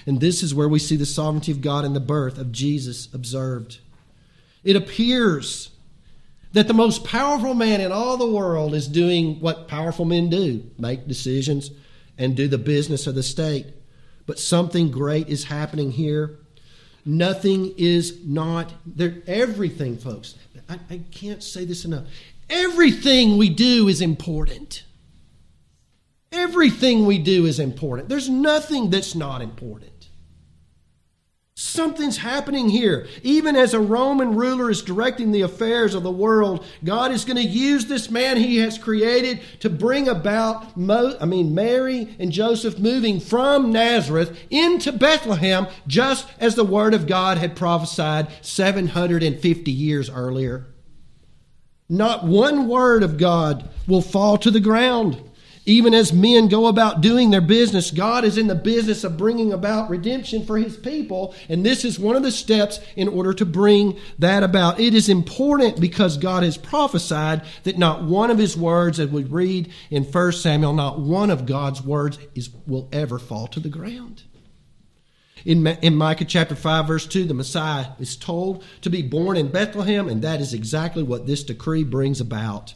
And 0.06 0.20
this 0.20 0.42
is 0.42 0.54
where 0.54 0.68
we 0.68 0.78
see 0.78 0.96
the 0.96 1.04
sovereignty 1.04 1.52
of 1.52 1.60
God 1.60 1.84
and 1.84 1.94
the 1.94 2.00
birth 2.00 2.38
of 2.38 2.52
Jesus 2.52 3.12
observed. 3.12 3.78
It 4.62 4.76
appears 4.76 5.70
that 6.52 6.68
the 6.68 6.74
most 6.74 7.04
powerful 7.04 7.54
man 7.54 7.80
in 7.80 7.90
all 7.90 8.16
the 8.16 8.30
world 8.30 8.74
is 8.74 8.86
doing 8.86 9.40
what 9.40 9.68
powerful 9.68 10.04
men 10.04 10.30
do 10.30 10.64
make 10.78 11.08
decisions 11.08 11.72
and 12.16 12.36
do 12.36 12.46
the 12.46 12.58
business 12.58 13.08
of 13.08 13.16
the 13.16 13.22
state. 13.22 13.66
But 14.26 14.38
something 14.38 14.90
great 14.90 15.28
is 15.28 15.44
happening 15.44 15.90
here. 15.90 16.38
Nothing 17.04 17.74
is 17.76 18.24
not 18.24 18.72
there. 18.86 19.22
Everything, 19.26 19.98
folks, 19.98 20.36
I, 20.68 20.78
I 20.88 21.00
can't 21.10 21.42
say 21.42 21.64
this 21.64 21.84
enough. 21.84 22.04
Everything 22.48 23.36
we 23.36 23.48
do 23.48 23.88
is 23.88 24.00
important. 24.00 24.84
Everything 26.32 27.06
we 27.06 27.18
do 27.18 27.46
is 27.46 27.58
important. 27.58 28.08
There's 28.08 28.28
nothing 28.28 28.90
that's 28.90 29.14
not 29.14 29.40
important. 29.40 29.90
Something's 31.56 32.18
happening 32.18 32.68
here. 32.68 33.06
Even 33.22 33.54
as 33.54 33.74
a 33.74 33.80
Roman 33.80 34.34
ruler 34.34 34.70
is 34.70 34.82
directing 34.82 35.30
the 35.30 35.42
affairs 35.42 35.94
of 35.94 36.02
the 36.02 36.10
world, 36.10 36.64
God 36.82 37.12
is 37.12 37.24
going 37.24 37.36
to 37.36 37.42
use 37.42 37.86
this 37.86 38.10
man 38.10 38.36
he 38.36 38.58
has 38.58 38.76
created 38.76 39.40
to 39.60 39.70
bring 39.70 40.08
about, 40.08 40.76
Mo- 40.76 41.16
I 41.20 41.26
mean, 41.26 41.54
Mary 41.54 42.16
and 42.18 42.32
Joseph 42.32 42.78
moving 42.80 43.20
from 43.20 43.70
Nazareth 43.70 44.36
into 44.50 44.90
Bethlehem, 44.90 45.68
just 45.86 46.26
as 46.40 46.56
the 46.56 46.64
Word 46.64 46.92
of 46.92 47.06
God 47.06 47.38
had 47.38 47.54
prophesied 47.54 48.28
750 48.40 49.70
years 49.70 50.10
earlier. 50.10 50.73
Not 51.88 52.24
one 52.24 52.68
word 52.68 53.02
of 53.02 53.18
God 53.18 53.68
will 53.86 54.02
fall 54.02 54.38
to 54.38 54.50
the 54.50 54.60
ground. 54.60 55.20
Even 55.66 55.94
as 55.94 56.12
men 56.12 56.48
go 56.48 56.66
about 56.66 57.00
doing 57.00 57.30
their 57.30 57.40
business, 57.40 57.90
God 57.90 58.24
is 58.24 58.36
in 58.36 58.48
the 58.48 58.54
business 58.54 59.02
of 59.02 59.16
bringing 59.16 59.52
about 59.52 59.88
redemption 59.88 60.44
for 60.44 60.58
his 60.58 60.76
people. 60.76 61.34
And 61.48 61.64
this 61.64 61.86
is 61.86 61.98
one 61.98 62.16
of 62.16 62.22
the 62.22 62.30
steps 62.30 62.80
in 62.96 63.08
order 63.08 63.32
to 63.34 63.46
bring 63.46 63.98
that 64.18 64.42
about. 64.42 64.78
It 64.78 64.92
is 64.92 65.08
important 65.08 65.80
because 65.80 66.18
God 66.18 66.42
has 66.42 66.58
prophesied 66.58 67.42
that 67.62 67.78
not 67.78 68.04
one 68.04 68.30
of 68.30 68.36
his 68.36 68.58
words, 68.58 69.00
as 69.00 69.08
we 69.08 69.24
read 69.24 69.72
in 69.90 70.04
1 70.04 70.32
Samuel, 70.32 70.74
not 70.74 71.00
one 71.00 71.30
of 71.30 71.46
God's 71.46 71.82
words 71.82 72.18
is, 72.34 72.50
will 72.66 72.88
ever 72.92 73.18
fall 73.18 73.46
to 73.48 73.60
the 73.60 73.70
ground. 73.70 74.22
In, 75.44 75.66
in 75.66 75.94
Micah 75.96 76.24
chapter 76.24 76.54
5, 76.54 76.86
verse 76.86 77.06
2, 77.06 77.24
the 77.24 77.34
Messiah 77.34 77.88
is 77.98 78.16
told 78.16 78.64
to 78.80 78.88
be 78.88 79.02
born 79.02 79.36
in 79.36 79.48
Bethlehem, 79.48 80.08
and 80.08 80.22
that 80.22 80.40
is 80.40 80.54
exactly 80.54 81.02
what 81.02 81.26
this 81.26 81.42
decree 81.42 81.84
brings 81.84 82.20
about. 82.20 82.74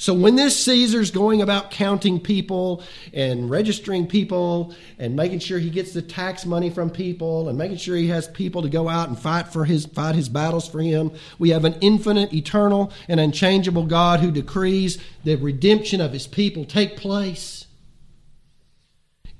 So 0.00 0.14
when 0.14 0.36
this 0.36 0.64
Caesar's 0.64 1.10
going 1.10 1.42
about 1.42 1.72
counting 1.72 2.20
people 2.20 2.84
and 3.12 3.50
registering 3.50 4.06
people 4.06 4.72
and 4.96 5.16
making 5.16 5.40
sure 5.40 5.58
he 5.58 5.70
gets 5.70 5.92
the 5.92 6.00
tax 6.00 6.46
money 6.46 6.70
from 6.70 6.88
people 6.88 7.48
and 7.48 7.58
making 7.58 7.78
sure 7.78 7.96
he 7.96 8.06
has 8.06 8.28
people 8.28 8.62
to 8.62 8.68
go 8.68 8.88
out 8.88 9.08
and 9.08 9.18
fight 9.18 9.48
for 9.48 9.64
his 9.64 9.86
fight 9.86 10.14
his 10.14 10.28
battles 10.28 10.68
for 10.68 10.80
him, 10.80 11.10
we 11.40 11.50
have 11.50 11.64
an 11.64 11.74
infinite, 11.80 12.32
eternal, 12.32 12.92
and 13.08 13.18
unchangeable 13.18 13.86
God 13.86 14.20
who 14.20 14.30
decrees 14.30 14.98
the 15.24 15.34
redemption 15.34 16.00
of 16.00 16.12
his 16.12 16.28
people 16.28 16.64
take 16.64 16.96
place. 16.96 17.66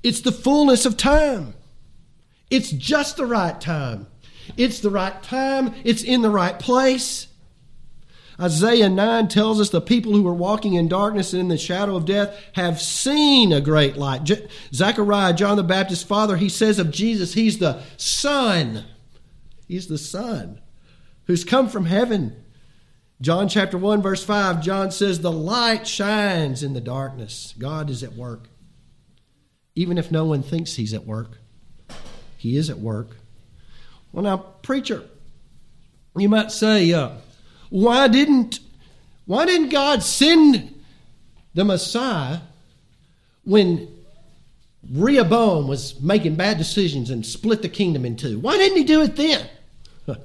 It's 0.03 0.21
the 0.21 0.33
fullness 0.33 0.85
of 0.85 0.97
time. 0.97 1.53
It's 2.49 2.71
just 2.71 3.17
the 3.17 3.25
right 3.25 3.59
time. 3.59 4.07
It's 4.57 4.79
the 4.79 4.89
right 4.89 5.21
time. 5.21 5.73
It's 5.83 6.03
in 6.03 6.21
the 6.21 6.29
right 6.29 6.57
place. 6.57 7.27
Isaiah 8.39 8.89
9 8.89 9.27
tells 9.27 9.59
us 9.59 9.69
the 9.69 9.81
people 9.81 10.13
who 10.13 10.25
are 10.27 10.33
walking 10.33 10.73
in 10.73 10.87
darkness 10.87 11.33
and 11.33 11.41
in 11.41 11.47
the 11.49 11.57
shadow 11.57 11.95
of 11.95 12.05
death 12.05 12.41
have 12.53 12.81
seen 12.81 13.51
a 13.51 13.59
great 13.59 13.97
light. 13.97 14.23
Je- 14.23 14.47
Zechariah, 14.73 15.33
John 15.33 15.57
the 15.57 15.63
Baptist's 15.63 16.05
father, 16.05 16.37
he 16.37 16.47
says 16.47 16.79
of 16.79 16.89
Jesus, 16.89 17.33
he's 17.33 17.59
the 17.59 17.81
Son. 17.97 18.85
He's 19.67 19.87
the 19.87 19.97
Son 19.97 20.61
who's 21.29 21.43
come 21.43 21.69
from 21.69 21.85
heaven. 21.85 22.35
John 23.21 23.49
chapter 23.49 23.77
1, 23.77 24.01
verse 24.01 24.23
5, 24.23 24.63
John 24.63 24.89
says, 24.89 25.19
The 25.19 25.31
light 25.31 25.85
shines 25.85 26.63
in 26.63 26.73
the 26.73 26.81
darkness. 26.81 27.53
God 27.59 27.91
is 27.91 28.01
at 28.01 28.13
work. 28.13 28.49
Even 29.75 29.99
if 29.99 30.09
no 30.09 30.25
one 30.25 30.41
thinks 30.41 30.73
he's 30.73 30.91
at 30.91 31.05
work, 31.05 31.37
he 32.39 32.55
is 32.55 32.69
at 32.69 32.79
work. 32.79 33.17
Well, 34.13 34.23
now, 34.23 34.37
preacher, 34.37 35.03
you 36.15 36.29
might 36.29 36.51
say, 36.51 36.91
uh, 36.93 37.11
why 37.69 38.07
didn't 38.07 38.59
why 39.25 39.45
didn't 39.45 39.69
God 39.69 40.01
send 40.01 40.73
the 41.53 41.63
Messiah 41.63 42.39
when 43.43 43.87
Rehoboam 44.89 45.67
was 45.67 45.99
making 46.01 46.35
bad 46.35 46.57
decisions 46.57 47.11
and 47.11 47.23
split 47.23 47.61
the 47.61 47.69
kingdom 47.69 48.05
in 48.05 48.15
two? 48.15 48.39
Why 48.39 48.57
didn't 48.57 48.77
he 48.77 48.83
do 48.85 49.03
it 49.03 49.15
then? 49.15 49.47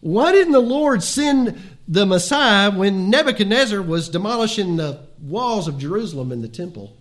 Why 0.00 0.32
didn't 0.32 0.52
the 0.52 0.60
Lord 0.60 1.02
send 1.02 1.58
the 1.88 2.04
Messiah 2.04 2.70
when 2.70 3.08
Nebuchadnezzar 3.08 3.80
was 3.80 4.10
demolishing 4.10 4.76
the 4.76 5.00
walls 5.18 5.66
of 5.66 5.78
Jerusalem 5.78 6.30
and 6.30 6.44
the 6.44 6.48
temple 6.48 6.94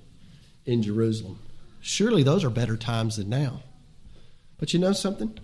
in 0.66 0.82
Jerusalem? 0.82 1.38
Surely 1.86 2.24
those 2.24 2.44
are 2.44 2.50
better 2.50 2.78
times 2.78 3.18
than 3.18 3.30
now. 3.30 3.62
But 4.58 4.74
you 4.74 4.80
know 4.80 4.94
something? 4.94 5.38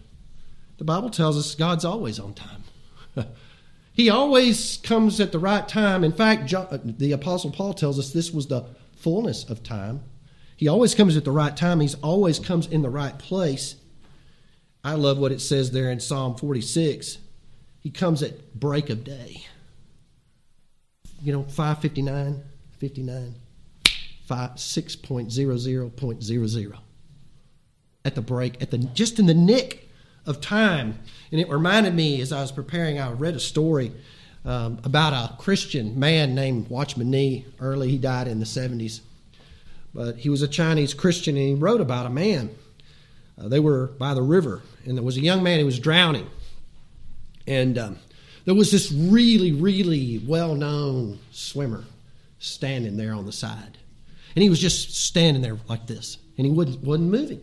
The 0.77 0.85
Bible 0.85 1.09
tells 1.09 1.37
us 1.37 1.53
God's 1.53 1.85
always 1.85 2.19
on 2.19 2.33
time. 2.33 2.63
He 3.99 4.09
always 4.09 4.77
comes 4.77 5.19
at 5.19 5.33
the 5.33 5.39
right 5.39 5.67
time. 5.67 6.05
In 6.05 6.13
fact, 6.13 6.45
John, 6.45 6.67
uh, 6.71 6.77
the 6.81 7.11
Apostle 7.11 7.51
Paul 7.51 7.73
tells 7.73 7.99
us 7.99 8.13
this 8.13 8.31
was 8.31 8.47
the 8.47 8.63
fullness 8.95 9.43
of 9.49 9.61
time. 9.61 10.03
He 10.55 10.69
always 10.69 10.95
comes 10.95 11.17
at 11.17 11.25
the 11.25 11.33
right 11.33 11.57
time. 11.57 11.81
He 11.81 11.93
always 12.01 12.39
comes 12.39 12.65
in 12.65 12.81
the 12.81 12.89
right 12.89 13.19
place. 13.19 13.75
I 14.85 14.93
love 14.93 15.17
what 15.17 15.33
it 15.33 15.41
says 15.41 15.71
there 15.71 15.91
in 15.91 15.99
Psalm 15.99 16.37
46. 16.37 17.17
He 17.81 17.91
comes 17.91 18.23
at 18.23 18.57
break 18.57 18.89
of 18.89 19.03
day. 19.03 19.43
You 21.21 21.33
know, 21.33 21.43
559, 21.43 22.41
59, 22.77 23.35
5, 24.29 24.51
6.00.00. 24.51 26.77
At 28.05 28.15
the 28.15 28.21
break, 28.21 28.61
at 28.61 28.69
the 28.69 28.77
just 28.77 29.17
in 29.17 29.25
the 29.25 29.33
nick 29.33 29.89
of 30.27 30.39
time. 30.39 30.99
And 31.31 31.41
it 31.41 31.49
reminded 31.49 31.95
me 31.95 32.21
as 32.21 32.31
I 32.31 32.41
was 32.41 32.51
preparing, 32.51 32.99
I 32.99 33.11
read 33.11 33.33
a 33.33 33.39
story 33.39 33.91
um, 34.45 34.79
about 34.83 35.13
a 35.13 35.35
Christian 35.37 35.99
man 35.99 36.35
named 36.35 36.69
Watchman 36.69 37.09
Nee. 37.09 37.47
Early, 37.59 37.89
he 37.89 37.97
died 37.97 38.27
in 38.27 38.39
the 38.39 38.45
70s. 38.45 38.99
But 39.95 40.17
he 40.17 40.29
was 40.29 40.43
a 40.43 40.47
Chinese 40.47 40.93
Christian 40.93 41.35
and 41.35 41.47
he 41.47 41.55
wrote 41.55 41.81
about 41.81 42.05
a 42.05 42.11
man. 42.11 42.51
Uh, 43.35 43.47
they 43.47 43.59
were 43.59 43.87
by 43.97 44.13
the 44.13 44.21
river, 44.21 44.61
and 44.85 44.95
there 44.95 45.03
was 45.03 45.17
a 45.17 45.21
young 45.21 45.41
man 45.41 45.59
who 45.59 45.65
was 45.65 45.79
drowning. 45.79 46.29
And 47.47 47.79
um, 47.79 47.97
there 48.45 48.53
was 48.53 48.69
this 48.69 48.91
really, 48.91 49.53
really 49.53 50.19
well 50.19 50.53
known 50.53 51.17
swimmer 51.31 51.85
standing 52.37 52.95
there 52.95 53.15
on 53.15 53.25
the 53.25 53.31
side. 53.31 53.79
And 54.35 54.43
he 54.43 54.49
was 54.49 54.59
just 54.59 54.95
standing 54.95 55.41
there 55.41 55.57
like 55.67 55.87
this, 55.87 56.17
and 56.37 56.45
he 56.45 56.51
wasn't, 56.51 56.83
wasn't 56.83 57.11
moving. 57.11 57.41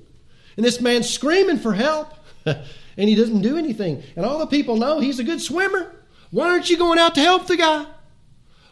And 0.56 0.64
this 0.64 0.80
man's 0.80 1.08
screaming 1.08 1.58
for 1.58 1.74
help. 1.74 2.12
and 2.46 3.08
he 3.08 3.14
doesn't 3.14 3.42
do 3.42 3.56
anything. 3.56 4.02
And 4.14 4.24
all 4.24 4.38
the 4.38 4.46
people 4.46 4.76
know 4.76 5.00
he's 5.00 5.18
a 5.18 5.24
good 5.24 5.40
swimmer. 5.40 5.94
Why 6.30 6.48
aren't 6.48 6.70
you 6.70 6.76
going 6.76 6.98
out 6.98 7.14
to 7.16 7.20
help 7.20 7.46
the 7.46 7.56
guy? 7.56 7.86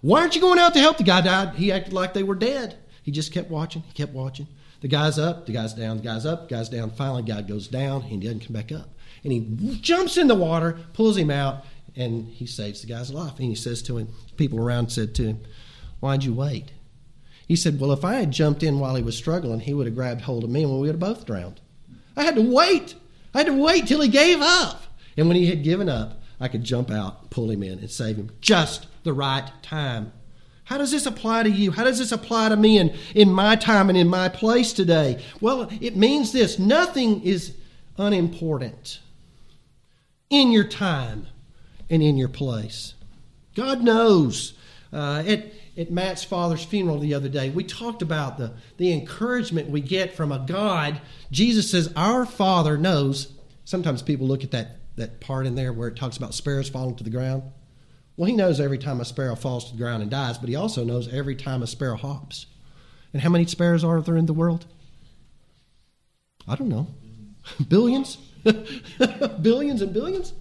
Why 0.00 0.20
aren't 0.20 0.34
you 0.34 0.40
going 0.40 0.58
out 0.58 0.74
to 0.74 0.80
help 0.80 0.98
the 0.98 1.04
guy? 1.04 1.20
Died. 1.20 1.54
He 1.54 1.72
acted 1.72 1.92
like 1.92 2.14
they 2.14 2.22
were 2.22 2.34
dead. 2.34 2.76
He 3.02 3.10
just 3.10 3.32
kept 3.32 3.50
watching. 3.50 3.82
He 3.82 3.92
kept 3.92 4.12
watching. 4.12 4.46
The 4.80 4.88
guy's 4.88 5.18
up, 5.18 5.46
the 5.46 5.52
guy's 5.52 5.72
down, 5.72 5.96
the 5.96 6.02
guy's 6.02 6.26
up, 6.26 6.48
the 6.48 6.56
guy's 6.56 6.68
down. 6.68 6.90
Finally, 6.90 7.22
the 7.22 7.32
guy 7.32 7.42
goes 7.42 7.68
down 7.68 8.02
and 8.02 8.10
he 8.10 8.18
doesn't 8.18 8.40
come 8.40 8.52
back 8.52 8.70
up. 8.70 8.90
And 9.22 9.32
he 9.32 9.78
jumps 9.80 10.18
in 10.18 10.28
the 10.28 10.34
water, 10.34 10.78
pulls 10.92 11.16
him 11.16 11.30
out, 11.30 11.64
and 11.96 12.28
he 12.28 12.44
saves 12.44 12.82
the 12.82 12.86
guy's 12.86 13.10
life. 13.10 13.38
And 13.38 13.48
he 13.48 13.54
says 13.54 13.80
to 13.84 13.96
him, 13.96 14.08
people 14.36 14.60
around 14.60 14.92
said 14.92 15.14
to 15.14 15.24
him, 15.24 15.40
Why'd 16.00 16.24
you 16.24 16.34
wait? 16.34 16.72
He 17.46 17.56
said, 17.56 17.78
Well, 17.78 17.92
if 17.92 18.04
I 18.04 18.14
had 18.14 18.30
jumped 18.30 18.62
in 18.62 18.78
while 18.78 18.94
he 18.94 19.02
was 19.02 19.16
struggling, 19.16 19.60
he 19.60 19.74
would 19.74 19.86
have 19.86 19.94
grabbed 19.94 20.22
hold 20.22 20.44
of 20.44 20.50
me 20.50 20.62
and 20.62 20.72
we 20.72 20.80
would 20.80 20.88
have 20.88 20.98
both 20.98 21.26
drowned. 21.26 21.60
I 22.16 22.24
had 22.24 22.36
to 22.36 22.42
wait. 22.42 22.94
I 23.34 23.38
had 23.38 23.46
to 23.48 23.52
wait 23.52 23.86
till 23.86 24.00
he 24.00 24.08
gave 24.08 24.40
up. 24.40 24.82
And 25.16 25.28
when 25.28 25.36
he 25.36 25.46
had 25.46 25.62
given 25.62 25.88
up, 25.88 26.20
I 26.40 26.48
could 26.48 26.64
jump 26.64 26.90
out, 26.90 27.30
pull 27.30 27.50
him 27.50 27.62
in, 27.62 27.78
and 27.78 27.90
save 27.90 28.16
him 28.16 28.30
just 28.40 28.86
the 29.02 29.12
right 29.12 29.50
time. 29.62 30.12
How 30.64 30.78
does 30.78 30.90
this 30.90 31.06
apply 31.06 31.42
to 31.42 31.50
you? 31.50 31.72
How 31.72 31.84
does 31.84 31.98
this 31.98 32.12
apply 32.12 32.48
to 32.48 32.56
me 32.56 32.78
in, 32.78 32.94
in 33.14 33.30
my 33.30 33.54
time 33.54 33.88
and 33.88 33.98
in 33.98 34.08
my 34.08 34.28
place 34.28 34.72
today? 34.72 35.22
Well, 35.40 35.68
it 35.80 35.96
means 35.96 36.32
this 36.32 36.58
nothing 36.58 37.22
is 37.22 37.54
unimportant 37.98 39.00
in 40.30 40.50
your 40.50 40.64
time 40.64 41.26
and 41.90 42.02
in 42.02 42.16
your 42.16 42.28
place. 42.28 42.94
God 43.54 43.82
knows. 43.82 44.54
Uh, 44.92 45.22
at 45.76 45.90
Matt's 45.90 46.24
father's 46.24 46.64
funeral 46.64 46.98
the 46.98 47.14
other 47.14 47.28
day, 47.28 47.50
we 47.50 47.64
talked 47.64 48.02
about 48.02 48.38
the, 48.38 48.52
the 48.76 48.92
encouragement 48.92 49.70
we 49.70 49.80
get 49.80 50.14
from 50.14 50.30
a 50.30 50.38
God. 50.38 51.00
Jesus 51.30 51.70
says, 51.70 51.92
Our 51.96 52.24
Father 52.24 52.78
knows. 52.78 53.32
Sometimes 53.64 54.02
people 54.02 54.26
look 54.26 54.44
at 54.44 54.50
that, 54.52 54.78
that 54.96 55.20
part 55.20 55.46
in 55.46 55.54
there 55.54 55.72
where 55.72 55.88
it 55.88 55.96
talks 55.96 56.16
about 56.16 56.34
sparrows 56.34 56.68
falling 56.68 56.96
to 56.96 57.04
the 57.04 57.10
ground. 57.10 57.42
Well, 58.16 58.26
he 58.26 58.36
knows 58.36 58.60
every 58.60 58.78
time 58.78 59.00
a 59.00 59.04
sparrow 59.04 59.34
falls 59.34 59.66
to 59.66 59.72
the 59.72 59.82
ground 59.82 60.02
and 60.02 60.10
dies, 60.10 60.38
but 60.38 60.48
he 60.48 60.54
also 60.54 60.84
knows 60.84 61.12
every 61.12 61.34
time 61.34 61.62
a 61.62 61.66
sparrow 61.66 61.96
hops. 61.96 62.46
And 63.12 63.22
how 63.22 63.30
many 63.30 63.46
sparrows 63.46 63.82
are 63.82 64.00
there 64.00 64.16
in 64.16 64.26
the 64.26 64.32
world? 64.32 64.66
I 66.46 66.54
don't 66.54 66.68
know. 66.68 66.88
Billions? 67.68 68.18
billions 69.42 69.80
and 69.82 69.92
billions? 69.92 70.34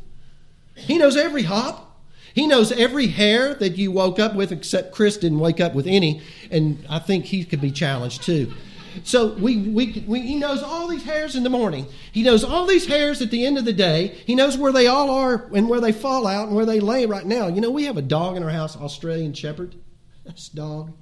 He 0.75 0.97
knows 0.97 1.15
every 1.15 1.43
hop. 1.43 1.92
He 2.33 2.47
knows 2.47 2.71
every 2.71 3.07
hair 3.07 3.53
that 3.55 3.77
you 3.77 3.91
woke 3.91 4.19
up 4.19 4.35
with, 4.35 4.51
except 4.51 4.91
Chris 4.91 5.17
didn't 5.17 5.39
wake 5.39 5.59
up 5.59 5.75
with 5.75 5.85
any, 5.85 6.21
and 6.49 6.83
I 6.89 6.99
think 6.99 7.25
he 7.25 7.45
could 7.45 7.61
be 7.61 7.71
challenged 7.71 8.23
too. 8.23 8.51
So 9.03 9.33
we, 9.33 9.57
we, 9.57 10.03
we, 10.07 10.21
he 10.21 10.35
knows 10.35 10.61
all 10.61 10.87
these 10.87 11.03
hairs 11.03 11.35
in 11.35 11.43
the 11.43 11.49
morning. 11.49 11.87
He 12.11 12.21
knows 12.21 12.43
all 12.43 12.65
these 12.67 12.85
hairs 12.85 13.21
at 13.21 13.31
the 13.31 13.45
end 13.45 13.57
of 13.57 13.65
the 13.65 13.73
day. 13.73 14.09
He 14.25 14.35
knows 14.35 14.57
where 14.57 14.71
they 14.71 14.87
all 14.87 15.09
are 15.09 15.49
and 15.53 15.67
where 15.67 15.81
they 15.81 15.91
fall 15.91 16.27
out 16.27 16.47
and 16.47 16.55
where 16.55 16.65
they 16.65 16.79
lay 16.79 17.05
right 17.05 17.25
now. 17.25 17.47
You 17.47 17.61
know, 17.61 17.71
we 17.71 17.85
have 17.85 17.97
a 17.97 18.03
dog 18.03 18.37
in 18.37 18.43
our 18.43 18.49
house, 18.49 18.77
Australian 18.77 19.33
Shepherd. 19.33 19.75
This 20.25 20.49
dog, 20.49 20.93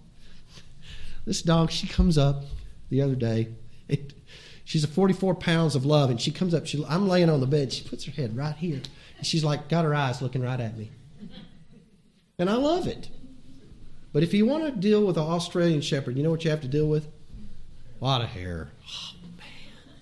this 1.25 1.41
dog, 1.41 1.69
she 1.71 1.87
comes 1.87 2.17
up 2.17 2.43
the 2.89 3.01
other 3.01 3.15
day. 3.15 3.49
It, 3.87 4.13
she's 4.63 4.83
a 4.83 4.87
44 4.87 5.35
pounds 5.35 5.75
of 5.75 5.85
love, 5.85 6.09
and 6.09 6.19
she 6.19 6.31
comes 6.31 6.53
up. 6.53 6.65
She, 6.65 6.83
I'm 6.87 7.07
laying 7.07 7.29
on 7.29 7.39
the 7.39 7.47
bed. 7.47 7.73
She 7.73 7.87
puts 7.87 8.05
her 8.05 8.11
head 8.11 8.35
right 8.35 8.55
here, 8.55 8.81
and 9.17 9.27
she's 9.27 9.43
like 9.43 9.69
got 9.69 9.85
her 9.85 9.93
eyes 9.93 10.21
looking 10.21 10.41
right 10.41 10.59
at 10.59 10.77
me. 10.77 10.91
And 12.41 12.49
I 12.49 12.55
love 12.55 12.87
it. 12.87 13.07
But 14.11 14.23
if 14.23 14.33
you 14.33 14.47
want 14.47 14.65
to 14.65 14.71
deal 14.71 15.05
with 15.05 15.15
an 15.15 15.23
Australian 15.23 15.81
Shepherd, 15.81 16.17
you 16.17 16.23
know 16.23 16.31
what 16.31 16.43
you 16.43 16.49
have 16.49 16.61
to 16.61 16.67
deal 16.67 16.87
with? 16.87 17.07
A 18.01 18.03
lot 18.03 18.21
of 18.21 18.29
hair. 18.29 18.71
Oh, 18.83 19.11
man. 19.37 19.93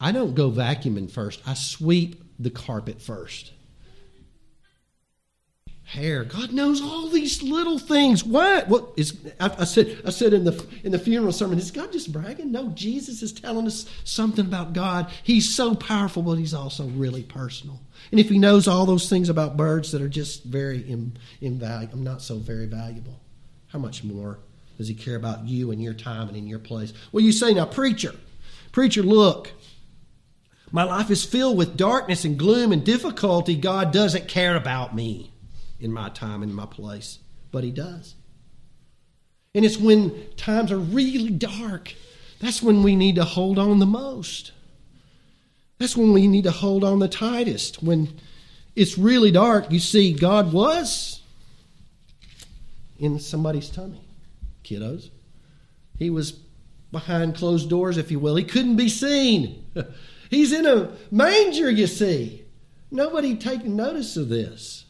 I 0.00 0.10
don't 0.10 0.34
go 0.34 0.50
vacuuming 0.50 1.08
first. 1.08 1.40
I 1.46 1.54
sweep 1.54 2.20
the 2.40 2.50
carpet 2.50 3.00
first. 3.00 3.52
Hair. 5.88 6.24
God 6.24 6.52
knows 6.52 6.82
all 6.82 7.08
these 7.08 7.44
little 7.44 7.78
things. 7.78 8.24
What? 8.24 8.66
What 8.66 8.92
is? 8.96 9.16
I, 9.38 9.54
I, 9.60 9.64
said. 9.64 10.02
I 10.04 10.10
said 10.10 10.32
in 10.32 10.42
the 10.42 10.66
in 10.82 10.90
the 10.90 10.98
funeral 10.98 11.32
sermon. 11.32 11.58
Is 11.58 11.70
God 11.70 11.92
just 11.92 12.12
bragging? 12.12 12.50
No. 12.50 12.70
Jesus 12.70 13.22
is 13.22 13.32
telling 13.32 13.68
us 13.68 13.88
something 14.02 14.44
about 14.44 14.72
God. 14.72 15.08
He's 15.22 15.54
so 15.54 15.76
powerful, 15.76 16.24
but 16.24 16.38
he's 16.38 16.54
also 16.54 16.88
really 16.88 17.22
personal. 17.22 17.80
And 18.10 18.18
if 18.18 18.28
he 18.28 18.36
knows 18.36 18.66
all 18.66 18.84
those 18.84 19.08
things 19.08 19.28
about 19.28 19.56
birds 19.56 19.92
that 19.92 20.02
are 20.02 20.08
just 20.08 20.42
very 20.42 20.84
invaluable, 21.40 21.98
not 21.98 22.20
so 22.20 22.38
very 22.38 22.66
valuable, 22.66 23.20
how 23.68 23.78
much 23.78 24.02
more 24.02 24.40
does 24.78 24.88
he 24.88 24.94
care 24.94 25.16
about 25.16 25.46
you 25.46 25.70
and 25.70 25.80
your 25.80 25.94
time 25.94 26.26
and 26.26 26.36
in 26.36 26.48
your 26.48 26.58
place? 26.58 26.92
Well, 27.12 27.22
you 27.22 27.30
say, 27.30 27.54
now, 27.54 27.64
preacher, 27.64 28.14
preacher, 28.72 29.04
look, 29.04 29.52
my 30.72 30.82
life 30.82 31.10
is 31.10 31.24
filled 31.24 31.56
with 31.56 31.76
darkness 31.76 32.24
and 32.24 32.36
gloom 32.36 32.72
and 32.72 32.84
difficulty. 32.84 33.54
God 33.54 33.92
doesn't 33.92 34.26
care 34.26 34.56
about 34.56 34.94
me 34.94 35.30
in 35.80 35.92
my 35.92 36.08
time 36.08 36.42
and 36.42 36.54
my 36.54 36.66
place, 36.66 37.18
but 37.50 37.64
he 37.64 37.70
does. 37.70 38.14
And 39.54 39.64
it's 39.64 39.78
when 39.78 40.30
times 40.36 40.70
are 40.72 40.78
really 40.78 41.30
dark, 41.30 41.94
that's 42.40 42.62
when 42.62 42.82
we 42.82 42.96
need 42.96 43.16
to 43.16 43.24
hold 43.24 43.58
on 43.58 43.78
the 43.78 43.86
most. 43.86 44.52
That's 45.78 45.96
when 45.96 46.12
we 46.12 46.26
need 46.26 46.44
to 46.44 46.50
hold 46.50 46.84
on 46.84 46.98
the 46.98 47.08
tightest. 47.08 47.82
When 47.82 48.18
it's 48.74 48.98
really 48.98 49.30
dark, 49.30 49.70
you 49.70 49.78
see, 49.78 50.12
God 50.12 50.52
was 50.52 51.22
in 52.98 53.18
somebody's 53.18 53.68
tummy 53.68 54.00
kiddos. 54.64 55.10
He 55.98 56.10
was 56.10 56.32
behind 56.92 57.36
closed 57.36 57.70
doors, 57.70 57.98
if 57.98 58.10
you 58.10 58.18
will. 58.18 58.36
He 58.36 58.44
couldn't 58.44 58.76
be 58.76 58.88
seen. 58.88 59.64
He's 60.30 60.52
in 60.52 60.66
a 60.66 60.92
manger, 61.10 61.70
you 61.70 61.86
see. 61.86 62.44
Nobody 62.90 63.36
taking 63.36 63.76
notice 63.76 64.16
of 64.16 64.28
this. 64.28 64.85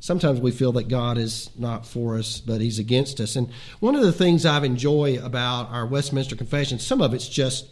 Sometimes 0.00 0.40
we 0.40 0.52
feel 0.52 0.72
that 0.72 0.88
God 0.88 1.18
is 1.18 1.50
not 1.58 1.86
for 1.86 2.16
us, 2.16 2.40
but 2.40 2.60
He's 2.60 2.78
against 2.78 3.20
us. 3.20 3.36
And 3.36 3.50
one 3.80 3.94
of 3.94 4.02
the 4.02 4.12
things 4.12 4.46
I've 4.46 4.64
enjoyed 4.64 5.20
about 5.20 5.70
our 5.70 5.86
Westminster 5.86 6.36
Confession, 6.36 6.78
some 6.78 7.00
of 7.00 7.14
it's 7.14 7.28
just 7.28 7.66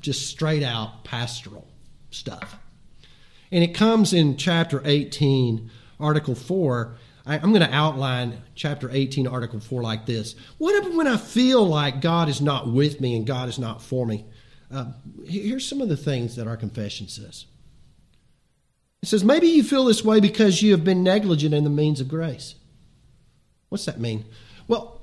just 0.00 0.28
straight 0.28 0.62
out 0.62 1.04
pastoral 1.04 1.68
stuff. 2.10 2.58
And 3.52 3.62
it 3.62 3.74
comes 3.74 4.12
in 4.12 4.36
chapter 4.36 4.80
18, 4.84 5.70
article 5.98 6.34
4, 6.34 6.96
I, 7.26 7.36
am 7.36 7.52
going 7.52 7.66
to 7.66 7.74
outline 7.74 8.42
chapter 8.54 8.88
18, 8.90 9.26
article 9.26 9.60
4 9.60 9.82
like 9.82 10.06
this. 10.06 10.34
What 10.58 10.92
when 10.94 11.06
I 11.06 11.16
feel 11.16 11.64
like 11.64 12.00
God 12.00 12.28
is 12.28 12.40
not 12.40 12.72
with 12.72 13.00
me 13.00 13.14
and 13.16 13.26
God 13.26 13.48
is 13.48 13.58
not 13.58 13.82
for 13.82 14.06
me? 14.06 14.24
Uh, 14.72 14.92
here's 15.26 15.66
some 15.66 15.80
of 15.80 15.88
the 15.88 15.96
things 15.96 16.36
that 16.36 16.46
our 16.46 16.56
confession 16.56 17.08
says. 17.08 17.46
It 19.02 19.08
says, 19.08 19.24
maybe 19.24 19.46
you 19.46 19.62
feel 19.62 19.84
this 19.84 20.04
way 20.04 20.20
because 20.20 20.62
you 20.62 20.72
have 20.72 20.84
been 20.84 21.02
negligent 21.02 21.54
in 21.54 21.64
the 21.64 21.70
means 21.70 22.00
of 22.00 22.08
grace. 22.08 22.54
What's 23.68 23.86
that 23.86 24.00
mean? 24.00 24.24
Well, 24.68 25.00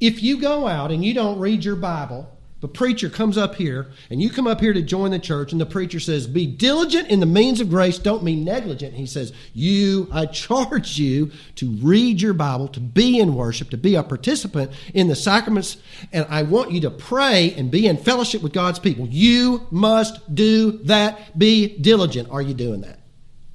if 0.00 0.22
you 0.22 0.40
go 0.40 0.66
out 0.66 0.90
and 0.90 1.04
you 1.04 1.14
don't 1.14 1.38
read 1.38 1.64
your 1.64 1.76
Bible 1.76 2.38
the 2.60 2.68
preacher 2.68 3.08
comes 3.08 3.38
up 3.38 3.54
here 3.54 3.86
and 4.10 4.20
you 4.20 4.30
come 4.30 4.48
up 4.48 4.60
here 4.60 4.72
to 4.72 4.82
join 4.82 5.12
the 5.12 5.18
church 5.18 5.52
and 5.52 5.60
the 5.60 5.66
preacher 5.66 6.00
says 6.00 6.26
be 6.26 6.46
diligent 6.46 7.08
in 7.08 7.20
the 7.20 7.26
means 7.26 7.60
of 7.60 7.70
grace. 7.70 7.98
Don't 7.98 8.24
mean 8.24 8.44
negligent. 8.44 8.94
He 8.94 9.06
says 9.06 9.32
you 9.54 10.08
i 10.12 10.26
charge 10.26 10.98
you 10.98 11.30
to 11.56 11.70
read 11.76 12.20
your 12.20 12.32
bible 12.32 12.68
to 12.68 12.80
be 12.80 13.18
in 13.18 13.34
worship 13.34 13.70
to 13.70 13.76
be 13.76 13.94
a 13.94 14.02
participant 14.02 14.72
in 14.94 15.08
the 15.08 15.16
sacraments 15.16 15.76
and 16.12 16.26
i 16.28 16.42
want 16.42 16.72
you 16.72 16.80
to 16.80 16.90
pray 16.90 17.54
and 17.56 17.70
be 17.70 17.86
in 17.86 17.96
fellowship 17.96 18.42
with 18.42 18.52
god's 18.52 18.78
people. 18.78 19.06
You 19.06 19.66
must 19.70 20.34
do 20.34 20.72
that. 20.84 21.38
Be 21.38 21.78
diligent. 21.78 22.30
Are 22.30 22.42
you 22.42 22.54
doing 22.54 22.80
that 22.80 22.98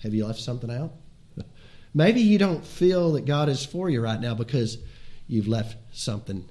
have 0.03 0.13
you 0.13 0.25
left 0.25 0.39
something 0.39 0.71
out 0.71 0.93
maybe 1.93 2.21
you 2.21 2.37
don't 2.37 2.65
feel 2.65 3.13
that 3.13 3.25
god 3.25 3.49
is 3.49 3.65
for 3.65 3.89
you 3.89 4.01
right 4.01 4.21
now 4.21 4.35
because 4.35 4.77
you've 5.27 5.47
left 5.47 5.75
something 5.91 6.47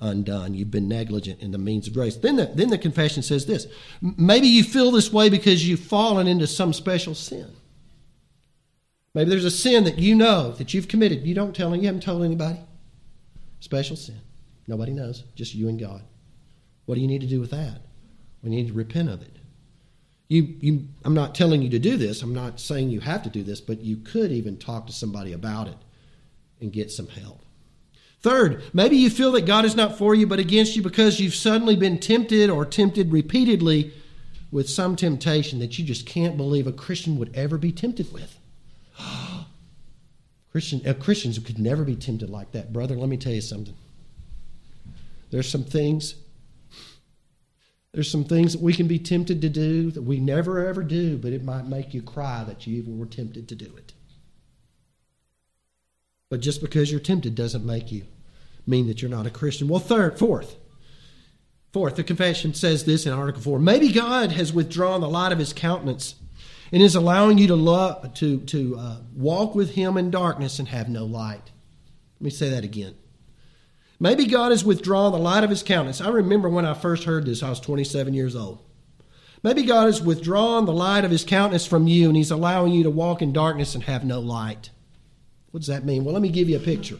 undone. 0.00 0.54
You've 0.54 0.70
been 0.70 0.88
negligent 0.88 1.40
in 1.40 1.50
the 1.50 1.58
means 1.58 1.86
of 1.86 1.94
grace. 1.94 2.16
Then 2.16 2.36
the, 2.36 2.46
then 2.46 2.70
the 2.70 2.78
confession 2.78 3.22
says 3.22 3.46
this 3.46 3.66
maybe 4.00 4.48
you 4.48 4.64
feel 4.64 4.90
this 4.90 5.12
way 5.12 5.28
because 5.28 5.68
you've 5.68 5.80
fallen 5.80 6.26
into 6.26 6.46
some 6.46 6.72
special 6.72 7.14
sin. 7.14 7.52
Maybe 9.14 9.30
there's 9.30 9.44
a 9.44 9.50
sin 9.50 9.84
that 9.84 9.98
you 9.98 10.14
know 10.14 10.52
that 10.52 10.72
you've 10.72 10.88
committed. 10.88 11.26
You 11.26 11.34
don't 11.34 11.54
tell 11.54 11.74
you 11.74 11.86
haven't 11.86 12.02
told 12.02 12.24
anybody. 12.24 12.60
Special 13.60 13.96
sin. 13.96 14.20
Nobody 14.66 14.92
knows, 14.92 15.24
just 15.34 15.54
you 15.54 15.68
and 15.68 15.78
God. 15.78 16.02
What 16.86 16.94
do 16.94 17.00
you 17.00 17.08
need 17.08 17.20
to 17.20 17.26
do 17.26 17.40
with 17.40 17.50
that? 17.50 17.80
We 18.42 18.50
need 18.50 18.68
to 18.68 18.72
repent 18.72 19.10
of 19.10 19.20
it. 19.20 19.36
You, 20.30 20.54
you, 20.60 20.86
I'm 21.04 21.12
not 21.12 21.34
telling 21.34 21.60
you 21.60 21.68
to 21.70 21.80
do 21.80 21.96
this. 21.96 22.22
I'm 22.22 22.32
not 22.32 22.60
saying 22.60 22.90
you 22.90 23.00
have 23.00 23.24
to 23.24 23.28
do 23.28 23.42
this, 23.42 23.60
but 23.60 23.80
you 23.80 23.96
could 23.96 24.30
even 24.30 24.58
talk 24.58 24.86
to 24.86 24.92
somebody 24.92 25.32
about 25.32 25.66
it 25.66 25.76
and 26.60 26.72
get 26.72 26.92
some 26.92 27.08
help. 27.08 27.40
Third, 28.20 28.62
maybe 28.72 28.96
you 28.96 29.10
feel 29.10 29.32
that 29.32 29.44
God 29.44 29.64
is 29.64 29.74
not 29.74 29.98
for 29.98 30.14
you 30.14 30.28
but 30.28 30.38
against 30.38 30.76
you 30.76 30.82
because 30.82 31.18
you've 31.18 31.34
suddenly 31.34 31.74
been 31.74 31.98
tempted 31.98 32.48
or 32.48 32.64
tempted 32.64 33.10
repeatedly 33.10 33.92
with 34.52 34.70
some 34.70 34.94
temptation 34.94 35.58
that 35.58 35.80
you 35.80 35.84
just 35.84 36.06
can't 36.06 36.36
believe 36.36 36.68
a 36.68 36.72
Christian 36.72 37.18
would 37.18 37.34
ever 37.34 37.58
be 37.58 37.72
tempted 37.72 38.12
with. 38.12 38.38
Christian, 40.52 40.80
uh, 40.86 40.94
Christians 40.94 41.40
could 41.40 41.58
never 41.58 41.82
be 41.82 41.96
tempted 41.96 42.30
like 42.30 42.52
that. 42.52 42.72
Brother, 42.72 42.94
let 42.94 43.08
me 43.08 43.16
tell 43.16 43.32
you 43.32 43.40
something. 43.40 43.74
There's 45.32 45.50
some 45.50 45.64
things 45.64 46.14
there's 47.92 48.10
some 48.10 48.24
things 48.24 48.52
that 48.52 48.62
we 48.62 48.72
can 48.72 48.86
be 48.86 48.98
tempted 48.98 49.40
to 49.40 49.48
do 49.48 49.90
that 49.90 50.02
we 50.02 50.20
never 50.20 50.66
ever 50.66 50.82
do, 50.82 51.16
but 51.16 51.32
it 51.32 51.44
might 51.44 51.66
make 51.66 51.92
you 51.92 52.02
cry 52.02 52.44
that 52.44 52.66
you 52.66 52.76
even 52.76 52.98
were 52.98 53.06
tempted 53.06 53.48
to 53.48 53.54
do 53.56 53.76
it. 53.76 53.92
But 56.28 56.40
just 56.40 56.60
because 56.60 56.90
you're 56.90 57.00
tempted 57.00 57.34
doesn't 57.34 57.66
make 57.66 57.90
you 57.90 58.04
mean 58.66 58.86
that 58.86 59.02
you're 59.02 59.10
not 59.10 59.26
a 59.26 59.30
Christian. 59.30 59.66
Well, 59.66 59.80
third, 59.80 60.18
fourth, 60.18 60.54
fourth, 61.72 61.96
the 61.96 62.04
confession 62.04 62.54
says 62.54 62.84
this 62.84 63.06
in 63.06 63.12
Article 63.12 63.42
4. 63.42 63.58
Maybe 63.58 63.90
God 63.90 64.30
has 64.32 64.52
withdrawn 64.52 65.00
the 65.00 65.08
light 65.08 65.32
of 65.32 65.38
his 65.38 65.52
countenance 65.52 66.14
and 66.70 66.80
is 66.80 66.94
allowing 66.94 67.38
you 67.38 67.48
to, 67.48 67.56
love, 67.56 68.14
to, 68.14 68.38
to 68.42 68.76
uh, 68.78 68.96
walk 69.14 69.56
with 69.56 69.74
him 69.74 69.96
in 69.96 70.12
darkness 70.12 70.60
and 70.60 70.68
have 70.68 70.88
no 70.88 71.04
light. 71.04 71.50
Let 72.20 72.24
me 72.24 72.30
say 72.30 72.50
that 72.50 72.62
again. 72.62 72.94
Maybe 74.02 74.24
God 74.24 74.50
has 74.50 74.64
withdrawn 74.64 75.12
the 75.12 75.18
light 75.18 75.44
of 75.44 75.50
his 75.50 75.62
countenance. 75.62 76.00
I 76.00 76.08
remember 76.08 76.48
when 76.48 76.64
I 76.64 76.72
first 76.72 77.04
heard 77.04 77.26
this, 77.26 77.42
I 77.42 77.50
was 77.50 77.60
27 77.60 78.14
years 78.14 78.34
old. 78.34 78.58
Maybe 79.42 79.62
God 79.62 79.86
has 79.86 80.00
withdrawn 80.00 80.64
the 80.64 80.72
light 80.72 81.04
of 81.04 81.10
his 81.10 81.24
countenance 81.24 81.66
from 81.66 81.86
you 81.86 82.08
and 82.08 82.16
he's 82.16 82.30
allowing 82.30 82.72
you 82.72 82.82
to 82.84 82.90
walk 82.90 83.20
in 83.20 83.32
darkness 83.32 83.74
and 83.74 83.84
have 83.84 84.04
no 84.04 84.18
light. 84.18 84.70
What 85.50 85.60
does 85.60 85.66
that 85.66 85.84
mean? 85.84 86.04
Well, 86.04 86.12
let 86.12 86.22
me 86.22 86.28
give 86.28 86.48
you 86.48 86.56
a 86.56 86.60
picture. 86.60 86.96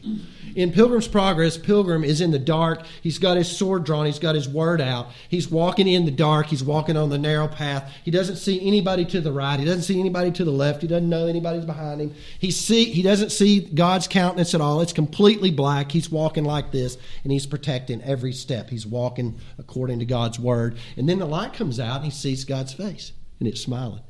In 0.56 0.72
Pilgrim's 0.72 1.06
Progress, 1.06 1.56
Pilgrim 1.56 2.02
is 2.02 2.20
in 2.20 2.32
the 2.32 2.38
dark. 2.40 2.84
He's 3.00 3.18
got 3.20 3.36
his 3.36 3.48
sword 3.48 3.84
drawn. 3.84 4.06
He's 4.06 4.18
got 4.18 4.34
his 4.34 4.48
word 4.48 4.80
out. 4.80 5.10
He's 5.28 5.48
walking 5.48 5.86
in 5.86 6.04
the 6.04 6.10
dark. 6.10 6.46
He's 6.46 6.64
walking 6.64 6.96
on 6.96 7.10
the 7.10 7.18
narrow 7.18 7.46
path. 7.46 7.92
He 8.04 8.10
doesn't 8.10 8.36
see 8.36 8.66
anybody 8.66 9.04
to 9.04 9.20
the 9.20 9.30
right. 9.30 9.60
He 9.60 9.64
doesn't 9.64 9.84
see 9.84 10.00
anybody 10.00 10.32
to 10.32 10.44
the 10.44 10.50
left. 10.50 10.82
He 10.82 10.88
doesn't 10.88 11.08
know 11.08 11.28
anybody's 11.28 11.64
behind 11.64 12.00
him. 12.00 12.12
He 12.40 12.50
see 12.50 12.86
he 12.86 13.02
doesn't 13.02 13.30
see 13.30 13.60
God's 13.60 14.08
countenance 14.08 14.52
at 14.52 14.60
all. 14.60 14.80
It's 14.80 14.92
completely 14.92 15.52
black. 15.52 15.92
He's 15.92 16.10
walking 16.10 16.44
like 16.44 16.72
this, 16.72 16.98
and 17.22 17.32
he's 17.32 17.46
protecting 17.46 18.02
every 18.02 18.32
step. 18.32 18.68
He's 18.68 18.84
walking 18.84 19.38
according 19.58 20.00
to 20.00 20.04
God's 20.04 20.40
word. 20.40 20.76
And 20.96 21.08
then 21.08 21.20
the 21.20 21.24
light 21.24 21.52
comes 21.52 21.78
out, 21.78 21.96
and 21.96 22.06
he 22.06 22.10
sees 22.10 22.44
God's 22.44 22.72
face, 22.72 23.12
and 23.38 23.46
it's 23.46 23.60
smiling. 23.60 24.02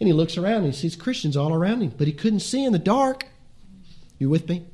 And 0.00 0.08
he 0.08 0.12
looks 0.12 0.36
around, 0.36 0.64
and 0.64 0.72
he 0.74 0.80
sees 0.80 0.96
Christians 0.96 1.36
all 1.36 1.54
around 1.54 1.82
him, 1.82 1.94
but 1.96 2.08
he 2.08 2.12
couldn't 2.12 2.40
see 2.40 2.64
in 2.64 2.72
the 2.72 2.80
dark. 2.80 3.26
You 4.18 4.28
with 4.28 4.48
me? 4.48 4.66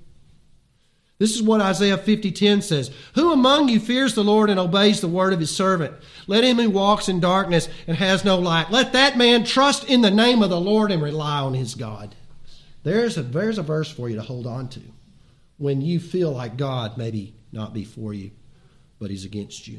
This 1.19 1.37
is 1.37 1.43
what 1.43 1.61
Isaiah 1.61 1.97
50:10 1.97 2.63
says. 2.63 2.91
Who 3.15 3.33
among 3.33 3.69
you 3.69 3.79
fears 3.79 4.15
the 4.15 4.25
Lord 4.25 4.51
and 4.51 4.59
obeys 4.59 5.01
the 5.01 5.07
word 5.07 5.33
of 5.33 5.39
his 5.39 5.55
servant? 5.55 5.95
Let 6.27 6.43
him 6.43 6.57
who 6.57 6.69
walks 6.69 7.09
in 7.09 7.21
darkness 7.21 7.69
and 7.87 7.97
has 7.97 8.25
no 8.25 8.39
light. 8.39 8.73
Let 8.73 8.93
that 8.95 9.17
man 9.17 9.45
trust 9.45 9.85
in 9.85 10.01
the 10.01 10.11
name 10.11 10.43
of 10.43 10.51
the 10.51 10.61
Lord 10.61 10.91
and 10.91 11.01
rely 11.01 11.39
on 11.39 11.55
his 11.55 11.77
God. 11.77 12.17
There's 12.83 13.17
a, 13.17 13.23
there's 13.23 13.59
a 13.59 13.63
verse 13.63 13.89
for 13.89 14.09
you 14.09 14.17
to 14.17 14.23
hold 14.23 14.49
on 14.49 14.69
to 14.71 14.81
when 15.59 15.81
you 15.81 16.01
feel 16.01 16.33
like 16.33 16.57
God 16.57 16.99
maybe 16.99 17.37
not 17.53 17.73
be 17.73 17.85
for 17.85 18.13
you, 18.13 18.33
but 18.99 19.11
he's 19.11 19.25
against 19.25 19.69
you. 19.69 19.79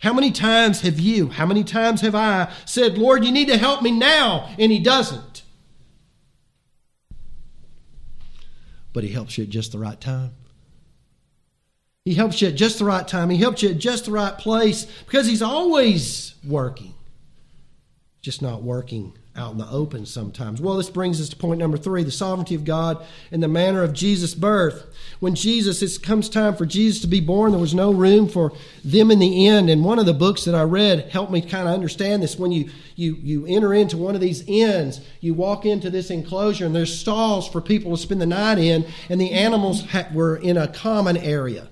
How 0.00 0.12
many 0.12 0.32
times 0.32 0.80
have 0.80 0.98
you, 0.98 1.28
how 1.28 1.46
many 1.46 1.62
times 1.62 2.00
have 2.00 2.16
I 2.16 2.52
said, 2.64 2.98
Lord, 2.98 3.24
you 3.24 3.30
need 3.30 3.46
to 3.46 3.56
help 3.56 3.80
me 3.80 3.92
now, 3.92 4.52
and 4.58 4.72
he 4.72 4.80
doesn't? 4.80 5.43
But 8.94 9.04
he 9.04 9.10
helps 9.10 9.36
you 9.36 9.44
at 9.44 9.50
just 9.50 9.72
the 9.72 9.78
right 9.78 10.00
time. 10.00 10.32
He 12.06 12.14
helps 12.14 12.40
you 12.40 12.48
at 12.48 12.54
just 12.54 12.78
the 12.78 12.86
right 12.86 13.06
time. 13.06 13.28
He 13.28 13.36
helps 13.36 13.62
you 13.62 13.70
at 13.70 13.78
just 13.78 14.06
the 14.06 14.12
right 14.12 14.38
place 14.38 14.86
because 15.04 15.26
He's 15.26 15.42
always 15.42 16.34
working, 16.46 16.94
just 18.22 18.40
not 18.40 18.62
working 18.62 19.12
out 19.36 19.52
in 19.52 19.58
the 19.58 19.68
open 19.68 20.06
sometimes. 20.06 20.60
Well, 20.60 20.76
this 20.76 20.90
brings 20.90 21.20
us 21.20 21.28
to 21.30 21.36
point 21.36 21.58
number 21.58 21.76
three 21.76 22.04
the 22.04 22.10
sovereignty 22.10 22.54
of 22.54 22.64
God 22.64 23.04
and 23.32 23.42
the 23.42 23.48
manner 23.48 23.82
of 23.82 23.92
Jesus' 23.92 24.34
birth. 24.34 24.86
When 25.18 25.34
Jesus, 25.34 25.82
it 25.82 26.02
comes 26.02 26.28
time 26.28 26.54
for 26.54 26.66
Jesus 26.66 27.00
to 27.02 27.08
be 27.08 27.20
born, 27.20 27.50
there 27.50 27.60
was 27.60 27.74
no 27.74 27.92
room 27.92 28.28
for 28.28 28.52
them 28.84 29.10
in 29.10 29.18
the 29.18 29.46
inn. 29.46 29.68
And 29.68 29.84
one 29.84 29.98
of 29.98 30.06
the 30.06 30.14
books 30.14 30.44
that 30.44 30.54
I 30.54 30.62
read 30.62 31.10
helped 31.10 31.32
me 31.32 31.40
kind 31.40 31.66
of 31.66 31.74
understand 31.74 32.22
this. 32.22 32.38
When 32.38 32.52
you, 32.52 32.70
you, 32.94 33.16
you 33.16 33.46
enter 33.46 33.74
into 33.74 33.96
one 33.96 34.14
of 34.14 34.20
these 34.20 34.44
inns, 34.46 35.00
you 35.20 35.34
walk 35.34 35.66
into 35.66 35.90
this 35.90 36.10
enclosure, 36.10 36.66
and 36.66 36.74
there's 36.74 36.96
stalls 36.96 37.48
for 37.48 37.60
people 37.60 37.96
to 37.96 38.02
spend 38.02 38.20
the 38.20 38.26
night 38.26 38.58
in, 38.58 38.86
and 39.08 39.20
the 39.20 39.32
animals 39.32 39.84
ha- 39.86 40.08
were 40.12 40.36
in 40.36 40.56
a 40.56 40.68
common 40.68 41.16
area 41.16 41.68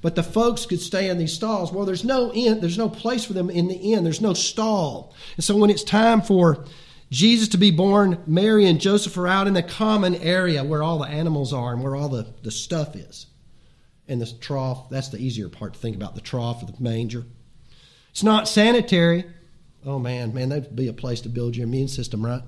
but 0.00 0.16
the 0.16 0.22
folks 0.22 0.66
could 0.66 0.82
stay 0.82 1.08
in 1.08 1.16
these 1.16 1.32
stalls. 1.32 1.72
Well, 1.72 1.86
there's 1.86 2.04
no 2.04 2.30
inn, 2.34 2.60
there's 2.60 2.76
no 2.76 2.90
place 2.90 3.24
for 3.24 3.32
them 3.32 3.48
in 3.48 3.68
the 3.68 3.74
inn. 3.74 4.04
There's 4.04 4.20
no 4.20 4.34
stall. 4.34 5.14
And 5.36 5.42
so 5.42 5.56
when 5.56 5.70
it's 5.70 5.82
time 5.82 6.20
for 6.20 6.66
Jesus 7.10 7.48
to 7.48 7.58
be 7.58 7.70
born, 7.70 8.22
Mary 8.26 8.66
and 8.66 8.80
Joseph 8.80 9.16
are 9.16 9.28
out 9.28 9.46
in 9.46 9.54
the 9.54 9.62
common 9.62 10.14
area 10.16 10.64
where 10.64 10.82
all 10.82 10.98
the 10.98 11.08
animals 11.08 11.52
are 11.52 11.72
and 11.72 11.82
where 11.82 11.94
all 11.94 12.08
the, 12.08 12.26
the 12.42 12.50
stuff 12.50 12.96
is. 12.96 13.26
And 14.08 14.20
the 14.20 14.26
trough, 14.40 14.90
that's 14.90 15.08
the 15.08 15.18
easier 15.18 15.48
part 15.48 15.74
to 15.74 15.78
think 15.78 15.96
about 15.96 16.14
the 16.14 16.20
trough 16.20 16.62
or 16.62 16.66
the 16.66 16.74
manger. 16.78 17.24
It's 18.10 18.22
not 18.22 18.48
sanitary. 18.48 19.24
Oh 19.86 19.98
man, 19.98 20.34
man, 20.34 20.48
that'd 20.48 20.74
be 20.74 20.88
a 20.88 20.92
place 20.92 21.20
to 21.22 21.28
build 21.28 21.56
your 21.56 21.66
immune 21.66 21.88
system, 21.88 22.24
right? 22.24 22.42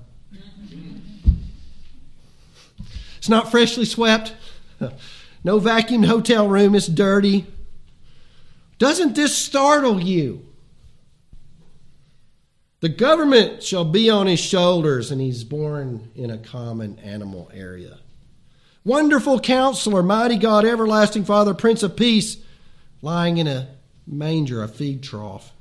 It's 3.17 3.29
not 3.29 3.51
freshly 3.51 3.85
swept. 3.85 4.35
No 5.43 5.59
vacuumed 5.59 6.05
hotel 6.05 6.47
room, 6.47 6.75
it's 6.75 6.87
dirty. 6.87 7.45
Doesn't 8.79 9.15
this 9.15 9.35
startle 9.35 9.99
you? 9.99 10.45
The 12.79 12.89
government 12.89 13.63
shall 13.63 13.85
be 13.85 14.09
on 14.09 14.27
his 14.27 14.39
shoulders, 14.39 15.09
and 15.09 15.19
he's 15.19 15.43
born 15.43 16.11
in 16.15 16.29
a 16.29 16.37
common 16.37 16.99
animal 16.99 17.49
area. 17.51 17.97
Wonderful 18.83 19.39
counselor, 19.39 20.03
mighty 20.03 20.37
God, 20.37 20.63
everlasting 20.63 21.25
Father, 21.25 21.55
Prince 21.55 21.81
of 21.81 21.95
Peace, 21.95 22.37
lying 23.01 23.37
in 23.37 23.47
a 23.47 23.67
manger, 24.05 24.63
a 24.63 24.67
feed 24.67 25.01
trough. 25.01 25.51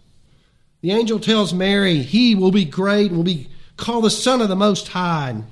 The 0.82 0.92
angel 0.92 1.18
tells 1.18 1.54
Mary, 1.54 2.02
He 2.02 2.34
will 2.34 2.52
be 2.52 2.66
great 2.66 3.08
and 3.08 3.16
will 3.16 3.24
be 3.24 3.48
called 3.78 4.04
the 4.04 4.10
Son 4.10 4.42
of 4.42 4.48
the 4.48 4.54
Most 4.54 4.88
High. 4.88 5.30
And 5.30 5.44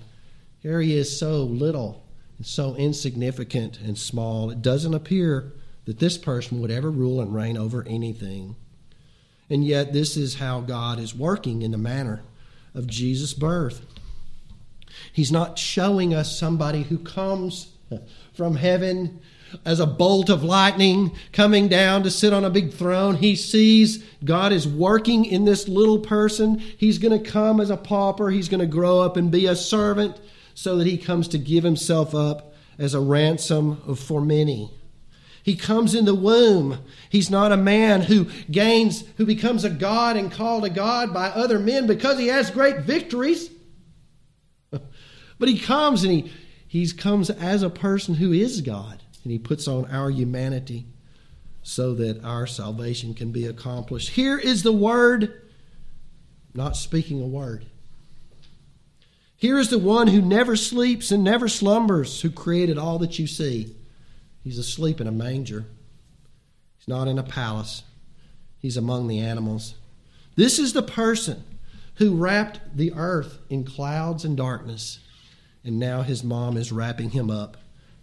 here 0.60 0.80
he 0.82 0.96
is, 0.96 1.18
so 1.18 1.42
little 1.42 2.04
and 2.36 2.46
so 2.46 2.74
insignificant 2.76 3.80
and 3.80 3.96
small, 3.96 4.50
it 4.50 4.60
doesn't 4.60 4.94
appear 4.94 5.52
that 5.86 5.98
this 5.98 6.18
person 6.18 6.60
would 6.60 6.70
ever 6.70 6.90
rule 6.90 7.20
and 7.20 7.34
reign 7.34 7.56
over 7.56 7.84
anything. 7.88 8.54
And 9.50 9.64
yet, 9.64 9.92
this 9.92 10.16
is 10.16 10.36
how 10.36 10.60
God 10.60 10.98
is 10.98 11.14
working 11.14 11.62
in 11.62 11.70
the 11.70 11.78
manner 11.78 12.22
of 12.74 12.86
Jesus' 12.86 13.34
birth. 13.34 13.84
He's 15.12 15.32
not 15.32 15.58
showing 15.58 16.14
us 16.14 16.38
somebody 16.38 16.84
who 16.84 16.98
comes 16.98 17.72
from 18.32 18.56
heaven 18.56 19.20
as 19.64 19.78
a 19.78 19.86
bolt 19.86 20.28
of 20.28 20.42
lightning 20.42 21.16
coming 21.32 21.68
down 21.68 22.02
to 22.02 22.10
sit 22.10 22.32
on 22.32 22.44
a 22.44 22.50
big 22.50 22.72
throne. 22.72 23.16
He 23.16 23.36
sees 23.36 24.04
God 24.24 24.52
is 24.52 24.66
working 24.66 25.24
in 25.24 25.44
this 25.44 25.68
little 25.68 25.98
person. 25.98 26.58
He's 26.58 26.98
going 26.98 27.22
to 27.22 27.30
come 27.30 27.60
as 27.60 27.70
a 27.70 27.76
pauper, 27.76 28.30
he's 28.30 28.48
going 28.48 28.60
to 28.60 28.66
grow 28.66 29.00
up 29.00 29.16
and 29.16 29.30
be 29.30 29.46
a 29.46 29.56
servant 29.56 30.20
so 30.54 30.76
that 30.78 30.86
he 30.86 30.98
comes 30.98 31.28
to 31.28 31.38
give 31.38 31.64
himself 31.64 32.14
up 32.14 32.54
as 32.78 32.94
a 32.94 33.00
ransom 33.00 33.94
for 33.96 34.20
many. 34.20 34.70
He 35.44 35.56
comes 35.56 35.94
in 35.94 36.06
the 36.06 36.14
womb. 36.14 36.78
He's 37.10 37.28
not 37.28 37.52
a 37.52 37.56
man 37.58 38.00
who 38.00 38.28
gains, 38.50 39.04
who 39.18 39.26
becomes 39.26 39.62
a 39.62 39.68
God 39.68 40.16
and 40.16 40.32
called 40.32 40.64
a 40.64 40.70
God 40.70 41.12
by 41.12 41.28
other 41.28 41.58
men 41.58 41.86
because 41.86 42.18
he 42.18 42.28
has 42.28 42.50
great 42.50 42.80
victories. 42.80 43.50
but 44.70 45.48
he 45.48 45.58
comes 45.58 46.02
and 46.02 46.12
he, 46.12 46.32
he 46.66 46.90
comes 46.90 47.28
as 47.28 47.62
a 47.62 47.68
person 47.68 48.14
who 48.14 48.32
is 48.32 48.62
God 48.62 49.02
and 49.22 49.30
he 49.30 49.38
puts 49.38 49.68
on 49.68 49.84
our 49.90 50.08
humanity 50.08 50.86
so 51.62 51.92
that 51.92 52.24
our 52.24 52.46
salvation 52.46 53.12
can 53.12 53.30
be 53.30 53.44
accomplished. 53.44 54.08
Here 54.08 54.38
is 54.38 54.62
the 54.62 54.72
word, 54.72 55.42
not 56.54 56.74
speaking 56.74 57.20
a 57.20 57.26
word. 57.26 57.66
Here 59.36 59.58
is 59.58 59.68
the 59.68 59.78
one 59.78 60.06
who 60.06 60.22
never 60.22 60.56
sleeps 60.56 61.10
and 61.10 61.22
never 61.22 61.48
slumbers, 61.48 62.22
who 62.22 62.30
created 62.30 62.78
all 62.78 62.98
that 63.00 63.18
you 63.18 63.26
see. 63.26 63.76
He's 64.44 64.58
asleep 64.58 65.00
in 65.00 65.08
a 65.08 65.12
manger. 65.12 65.64
He's 66.78 66.86
not 66.86 67.08
in 67.08 67.18
a 67.18 67.24
palace. 67.24 67.82
He's 68.60 68.76
among 68.76 69.08
the 69.08 69.18
animals. 69.18 69.74
This 70.36 70.60
is 70.60 70.72
the 70.72 70.82
person 70.82 71.42
who 71.96 72.14
wrapped 72.14 72.76
the 72.76 72.92
earth 72.92 73.38
in 73.50 73.64
clouds 73.64 74.24
and 74.24 74.36
darkness, 74.36 75.00
and 75.64 75.80
now 75.80 76.02
his 76.02 76.22
mom 76.22 76.56
is 76.56 76.70
wrapping 76.70 77.10
him 77.10 77.30
up 77.30 77.56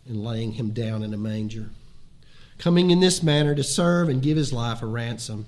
and 0.06 0.24
laying 0.24 0.54
him 0.54 0.72
down 0.72 1.04
in 1.04 1.14
a 1.14 1.18
manger. 1.18 1.70
Coming 2.58 2.92
in 2.92 3.00
this 3.00 3.24
manner 3.24 3.56
to 3.56 3.64
serve 3.64 4.10
and 4.10 4.22
give 4.22 4.36
his 4.36 4.52
life 4.52 4.82
a 4.82 4.86
ransom 4.86 5.46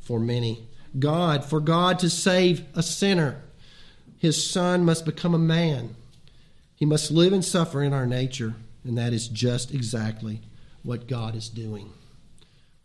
for 0.00 0.18
many. 0.18 0.66
God, 0.98 1.44
for 1.44 1.60
God 1.60 1.98
to 1.98 2.08
save 2.08 2.64
a 2.74 2.82
sinner 2.82 3.42
his 4.18 4.48
son 4.48 4.84
must 4.84 5.04
become 5.04 5.34
a 5.34 5.38
man. 5.38 5.94
He 6.74 6.84
must 6.84 7.10
live 7.10 7.32
and 7.32 7.44
suffer 7.44 7.82
in 7.82 7.92
our 7.92 8.06
nature, 8.06 8.54
and 8.86 8.98
that 8.98 9.12
is 9.12 9.28
just 9.28 9.72
exactly 9.72 10.40
what 10.82 11.08
God 11.08 11.34
is 11.34 11.48
doing. 11.48 11.90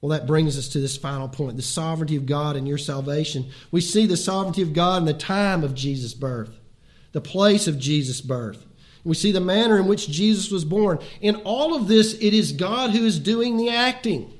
Well, 0.01 0.17
that 0.17 0.25
brings 0.25 0.57
us 0.57 0.67
to 0.69 0.79
this 0.79 0.97
final 0.97 1.29
point 1.29 1.57
the 1.57 1.61
sovereignty 1.61 2.15
of 2.15 2.25
God 2.25 2.55
in 2.55 2.65
your 2.65 2.79
salvation. 2.79 3.51
We 3.69 3.81
see 3.81 4.05
the 4.05 4.17
sovereignty 4.17 4.63
of 4.63 4.73
God 4.73 4.97
in 4.97 5.05
the 5.05 5.13
time 5.13 5.63
of 5.63 5.75
Jesus' 5.75 6.13
birth, 6.13 6.57
the 7.11 7.21
place 7.21 7.67
of 7.67 7.77
Jesus' 7.77 8.21
birth. 8.21 8.65
We 9.03 9.15
see 9.15 9.31
the 9.31 9.39
manner 9.39 9.77
in 9.77 9.87
which 9.87 10.09
Jesus 10.09 10.51
was 10.51 10.65
born. 10.65 10.99
In 11.21 11.37
all 11.37 11.75
of 11.75 11.87
this, 11.87 12.13
it 12.15 12.33
is 12.33 12.51
God 12.51 12.91
who 12.91 13.05
is 13.05 13.19
doing 13.19 13.57
the 13.57 13.69
acting. 13.69 14.31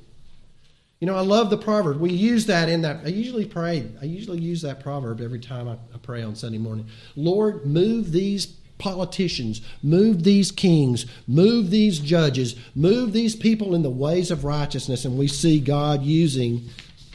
You 1.00 1.08
know, 1.08 1.15
I 1.15 1.21
love 1.21 1.50
the 1.50 1.58
proverb. 1.58 2.00
We 2.00 2.13
use 2.13 2.45
that 2.45 2.69
in 2.69 2.84
that. 2.84 3.04
I 3.04 3.10
usually 3.10 3.45
pray. 3.45 3.89
I 4.00 4.06
usually 4.06 4.39
use 4.39 4.62
that 4.62 4.82
proverb 4.82 5.19
every 5.19 5.39
time 5.39 5.67
I, 5.67 5.78
pray 6.04 6.21
on 6.24 6.36
Sunday 6.36 6.58
morning. 6.58 6.88
Lord, 7.15 7.65
move 7.65 8.12
these 8.12 8.45
politicians, 8.82 9.62
move 9.84 10.24
these 10.24 10.52
kings, 10.52 11.06
move 11.28 11.70
these 11.70 12.00
judges, 12.00 12.56
move 12.76 13.13
these 13.13 13.36
people 13.36 13.76
in 13.76 13.84
the 13.84 13.89
ways 13.89 14.32
of 14.32 14.44
righteousness. 14.44 15.06
And 15.06 15.17
we 15.17 15.28
see 15.28 15.60
God 15.60 16.04
using 16.04 16.67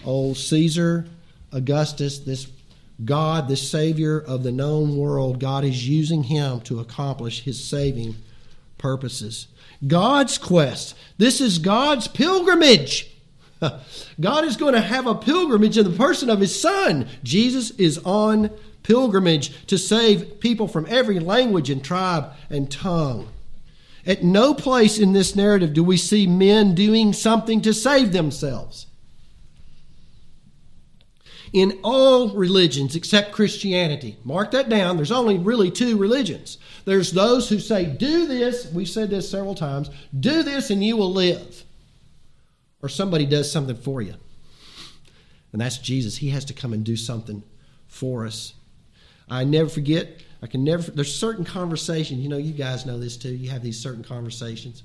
old 0.05 0.37
Caesar, 0.37 1.07
Augustus, 1.53 2.21
this 2.21 2.47
God, 3.05 3.49
the 3.49 3.57
Savior 3.57 4.21
of 4.21 4.43
the 4.43 4.53
known 4.53 4.97
world. 4.97 5.41
God 5.41 5.65
is 5.65 5.87
using 5.87 6.23
him 6.23 6.61
to 6.63 6.81
accomplish 6.81 7.43
his 7.43 7.63
saving 7.63 8.15
purposes. 8.79 9.49
God's 9.87 10.39
quest. 10.39 10.97
This 11.19 11.41
is 11.41 11.59
God's 11.59 12.09
pilgrimage. 12.09 13.11
God 14.21 14.45
is 14.45 14.57
going 14.57 14.75
to 14.75 14.81
have 14.81 15.07
a 15.07 15.15
pilgrimage 15.15 15.77
in 15.77 15.91
the 15.91 15.97
person 15.97 16.31
of 16.31 16.41
his 16.41 16.59
son. 16.59 17.09
Jesus 17.23 17.71
is 17.73 17.99
on 17.99 18.51
pilgrimage 18.87 19.67
to 19.67 19.77
save 19.77 20.39
people 20.39 20.69
from 20.69 20.87
every 20.89 21.19
language 21.19 21.71
and 21.71 21.85
tribe 21.85 22.33
and 22.49 22.71
tongue. 22.71 23.29
At 24.07 24.23
no 24.23 24.55
place 24.55 24.99
in 24.99 25.13
this 25.13 25.35
narrative 25.35 25.73
do 25.73 25.83
we 25.83 25.97
see 25.97 26.29
men 26.29 26.75
doing 26.75 27.13
something 27.13 27.61
to 27.63 27.75
save 27.75 28.13
themselves. 28.13 28.87
In 31.53 31.81
all 31.83 32.29
religions 32.31 32.95
except 32.95 33.33
Christianity, 33.33 34.19
mark 34.23 34.53
that 34.53 34.69
down, 34.69 34.97
there's 34.97 35.11
only 35.11 35.39
really 35.39 35.71
two 35.71 35.97
religions. 35.97 36.59
There's 36.85 37.11
those 37.11 37.49
who 37.49 37.59
say, 37.59 37.87
Do 37.87 38.27
this, 38.27 38.71
we've 38.73 38.89
said 38.89 39.11
this 39.11 39.29
several 39.29 39.55
times, 39.57 39.91
do 40.19 40.45
this 40.45 40.71
and 40.71 40.85
you 40.85 40.97
will 40.97 41.13
live 41.13 41.65
or 42.83 42.89
somebody 42.89 43.27
does 43.27 43.51
something 43.51 43.75
for 43.75 44.01
you. 44.01 44.15
And 45.53 45.61
that's 45.61 45.79
Jesus. 45.79 46.19
He 46.19 46.29
has 46.31 46.45
to 46.45 46.55
come 46.55 46.73
and 46.73 46.85
do 46.85 46.97
something 46.97 47.43
for 47.89 48.27
us. 48.27 48.53
I 49.29 49.45
never 49.45 49.69
forget, 49.69 50.23
I 50.43 50.47
can 50.47 50.63
never, 50.65 50.91
there's 50.91 51.15
certain 51.15 51.45
conversations, 51.45 52.21
you 52.21 52.29
know, 52.29 52.37
you 52.37 52.53
guys 52.53 52.87
know 52.87 52.99
this 52.99 53.17
too. 53.17 53.35
You 53.35 53.51
have 53.51 53.63
these 53.63 53.79
certain 53.79 54.05
conversations. 54.05 54.83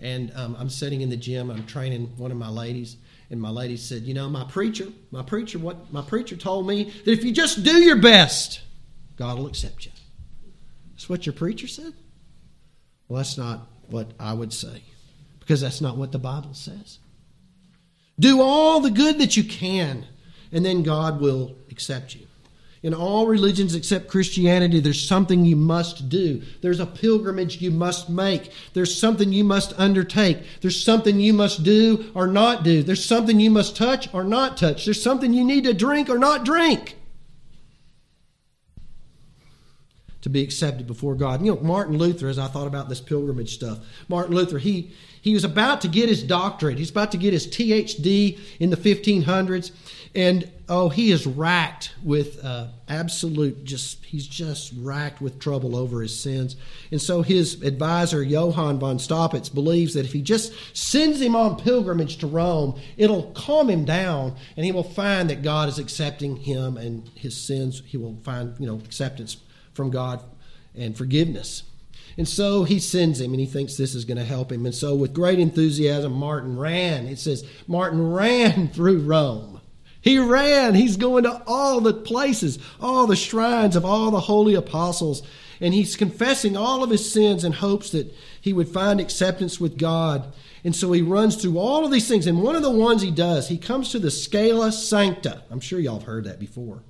and 0.00 0.32
um, 0.34 0.56
I'm 0.58 0.68
sitting 0.68 1.00
in 1.00 1.10
the 1.10 1.16
gym. 1.16 1.50
I'm 1.50 1.66
training 1.66 2.12
one 2.16 2.30
of 2.30 2.36
my 2.36 2.48
ladies, 2.48 2.96
and 3.30 3.40
my 3.40 3.50
lady 3.50 3.76
said, 3.76 4.02
"You 4.02 4.14
know, 4.14 4.28
my 4.28 4.44
preacher, 4.44 4.88
my 5.10 5.22
preacher, 5.22 5.58
what 5.58 5.92
my 5.92 6.02
preacher 6.02 6.36
told 6.36 6.66
me 6.66 6.92
that 7.04 7.10
if 7.10 7.24
you 7.24 7.32
just 7.32 7.62
do 7.64 7.78
your 7.78 7.96
best, 7.96 8.60
God 9.16 9.38
will 9.38 9.46
accept 9.46 9.86
you." 9.86 9.92
That's 10.92 11.08
what 11.08 11.26
your 11.26 11.32
preacher 11.32 11.66
said. 11.66 11.94
Well, 13.08 13.18
that's 13.18 13.38
not 13.38 13.66
what 13.88 14.12
I 14.18 14.32
would 14.32 14.52
say, 14.52 14.82
because 15.40 15.60
that's 15.60 15.80
not 15.80 15.96
what 15.96 16.12
the 16.12 16.18
Bible 16.18 16.54
says. 16.54 16.98
Do 18.18 18.40
all 18.42 18.80
the 18.80 18.90
good 18.90 19.18
that 19.18 19.36
you 19.36 19.44
can, 19.44 20.06
and 20.52 20.64
then 20.64 20.82
God 20.82 21.20
will 21.20 21.56
accept 21.70 22.14
you. 22.14 22.26
In 22.84 22.92
all 22.92 23.26
religions 23.26 23.74
except 23.74 24.08
Christianity, 24.08 24.78
there's 24.78 25.08
something 25.08 25.46
you 25.46 25.56
must 25.56 26.10
do. 26.10 26.42
There's 26.60 26.80
a 26.80 26.86
pilgrimage 26.86 27.62
you 27.62 27.70
must 27.70 28.10
make. 28.10 28.50
There's 28.74 28.94
something 28.94 29.32
you 29.32 29.42
must 29.42 29.72
undertake. 29.78 30.42
There's 30.60 30.84
something 30.84 31.18
you 31.18 31.32
must 31.32 31.62
do 31.62 32.12
or 32.14 32.26
not 32.26 32.62
do. 32.62 32.82
There's 32.82 33.02
something 33.02 33.40
you 33.40 33.50
must 33.50 33.74
touch 33.74 34.12
or 34.12 34.22
not 34.22 34.58
touch. 34.58 34.84
There's 34.84 35.02
something 35.02 35.32
you 35.32 35.44
need 35.44 35.64
to 35.64 35.72
drink 35.72 36.10
or 36.10 36.18
not 36.18 36.44
drink 36.44 36.96
to 40.20 40.28
be 40.28 40.42
accepted 40.42 40.86
before 40.86 41.14
God. 41.14 41.44
You 41.44 41.54
know, 41.54 41.60
Martin 41.62 41.96
Luther, 41.96 42.28
as 42.28 42.38
I 42.38 42.48
thought 42.48 42.66
about 42.66 42.90
this 42.90 43.00
pilgrimage 43.00 43.54
stuff, 43.54 43.78
Martin 44.08 44.34
Luther, 44.34 44.58
he, 44.58 44.90
he 45.22 45.32
was 45.32 45.44
about 45.44 45.80
to 45.82 45.88
get 45.88 46.10
his 46.10 46.22
doctorate. 46.22 46.78
He's 46.78 46.90
about 46.90 47.12
to 47.12 47.18
get 47.18 47.32
his 47.32 47.46
THD 47.46 48.38
in 48.58 48.68
the 48.68 48.76
1500s. 48.76 49.70
And 50.14 50.48
oh, 50.68 50.88
he 50.90 51.10
is 51.10 51.26
racked 51.26 51.92
with 52.02 52.44
uh, 52.44 52.68
absolute, 52.88 53.64
just, 53.64 54.04
he's 54.04 54.26
just 54.26 54.72
racked 54.76 55.20
with 55.20 55.40
trouble 55.40 55.74
over 55.74 56.02
his 56.02 56.18
sins. 56.18 56.56
And 56.92 57.02
so 57.02 57.22
his 57.22 57.62
advisor, 57.62 58.22
Johann 58.22 58.78
von 58.78 58.98
Staupitz, 58.98 59.52
believes 59.52 59.94
that 59.94 60.04
if 60.04 60.12
he 60.12 60.22
just 60.22 60.52
sends 60.76 61.20
him 61.20 61.34
on 61.34 61.56
pilgrimage 61.56 62.18
to 62.18 62.28
Rome, 62.28 62.80
it'll 62.96 63.32
calm 63.32 63.68
him 63.68 63.84
down 63.84 64.36
and 64.56 64.64
he 64.64 64.70
will 64.70 64.84
find 64.84 65.28
that 65.30 65.42
God 65.42 65.68
is 65.68 65.80
accepting 65.80 66.36
him 66.36 66.76
and 66.76 67.08
his 67.16 67.36
sins, 67.36 67.82
he 67.84 67.96
will 67.96 68.16
find, 68.22 68.54
you 68.60 68.66
know, 68.66 68.80
acceptance 68.84 69.38
from 69.72 69.90
God 69.90 70.22
and 70.76 70.96
forgiveness. 70.96 71.64
And 72.16 72.28
so 72.28 72.62
he 72.62 72.78
sends 72.78 73.20
him 73.20 73.32
and 73.32 73.40
he 73.40 73.46
thinks 73.46 73.76
this 73.76 73.94
is 73.94 74.04
going 74.04 74.18
to 74.18 74.24
help 74.24 74.52
him. 74.52 74.64
And 74.64 74.74
so, 74.74 74.94
with 74.94 75.12
great 75.12 75.40
enthusiasm, 75.40 76.12
Martin 76.12 76.56
ran. 76.56 77.06
It 77.06 77.18
says, 77.18 77.44
Martin 77.66 78.12
ran 78.12 78.68
through 78.72 79.00
Rome. 79.00 79.53
He 80.04 80.18
ran. 80.18 80.74
He's 80.74 80.98
going 80.98 81.24
to 81.24 81.42
all 81.46 81.80
the 81.80 81.94
places, 81.94 82.58
all 82.78 83.06
the 83.06 83.16
shrines 83.16 83.74
of 83.74 83.86
all 83.86 84.10
the 84.10 84.20
holy 84.20 84.54
apostles. 84.54 85.22
And 85.62 85.72
he's 85.72 85.96
confessing 85.96 86.58
all 86.58 86.84
of 86.84 86.90
his 86.90 87.10
sins 87.10 87.42
in 87.42 87.52
hopes 87.52 87.88
that 87.90 88.14
he 88.38 88.52
would 88.52 88.68
find 88.68 89.00
acceptance 89.00 89.58
with 89.58 89.78
God. 89.78 90.30
And 90.62 90.76
so 90.76 90.92
he 90.92 91.00
runs 91.00 91.36
through 91.36 91.58
all 91.58 91.86
of 91.86 91.90
these 91.90 92.06
things. 92.06 92.26
And 92.26 92.42
one 92.42 92.54
of 92.54 92.60
the 92.60 92.70
ones 92.70 93.00
he 93.00 93.10
does, 93.10 93.48
he 93.48 93.56
comes 93.56 93.92
to 93.92 93.98
the 93.98 94.10
Scala 94.10 94.72
Sancta. 94.72 95.42
I'm 95.50 95.60
sure 95.60 95.80
y'all 95.80 96.00
have 96.00 96.06
heard 96.06 96.24
that 96.24 96.38
before. 96.38 96.82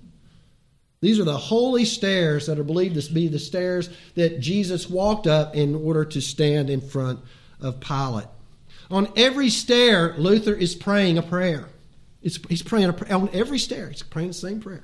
These 1.00 1.20
are 1.20 1.24
the 1.24 1.38
holy 1.38 1.85
stairs 1.85 2.46
that 2.46 2.59
are 2.59 2.64
believed 2.64 3.00
to 3.00 3.14
be 3.14 3.29
the 3.29 3.38
stairs 3.38 3.90
that 4.16 4.40
Jesus 4.40 4.90
walked 4.90 5.29
up 5.29 5.55
in 5.55 5.77
order 5.77 6.05
to 6.07 6.20
stand 6.20 6.68
in 6.68 6.81
front 6.81 7.20
of 7.61 7.79
Pilate. 7.79 8.27
On 8.90 9.07
every 9.14 9.50
stair, 9.50 10.16
Luther 10.18 10.55
is 10.55 10.74
praying 10.74 11.16
a 11.16 11.22
prayer. 11.22 11.68
It's, 12.25 12.39
he's 12.49 12.63
praying 12.63 12.89
a, 12.89 13.15
on 13.15 13.29
every 13.33 13.59
stair. 13.59 13.91
He's 13.91 14.03
praying 14.03 14.29
the 14.29 14.35
same 14.35 14.61
prayer. 14.61 14.83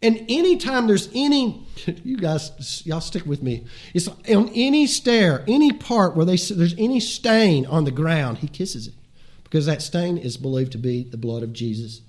And 0.00 0.24
anytime 0.28 0.86
there's 0.86 1.08
any, 1.12 1.66
you 2.04 2.18
guys, 2.18 2.82
y'all 2.86 3.00
stick 3.00 3.26
with 3.26 3.42
me. 3.42 3.66
It's 3.94 4.06
on 4.06 4.50
any 4.54 4.86
stair, 4.86 5.42
any 5.48 5.72
part 5.72 6.14
where 6.14 6.26
they, 6.26 6.36
there's 6.36 6.74
any 6.78 7.00
stain 7.00 7.66
on 7.66 7.84
the 7.84 7.90
ground, 7.90 8.38
he 8.38 8.46
kisses 8.46 8.86
it 8.86 8.94
because 9.42 9.66
that 9.66 9.82
stain 9.82 10.18
is 10.18 10.36
believed 10.36 10.72
to 10.72 10.78
be 10.78 11.02
the 11.02 11.16
blood 11.16 11.42
of 11.42 11.52
Jesus. 11.52 12.02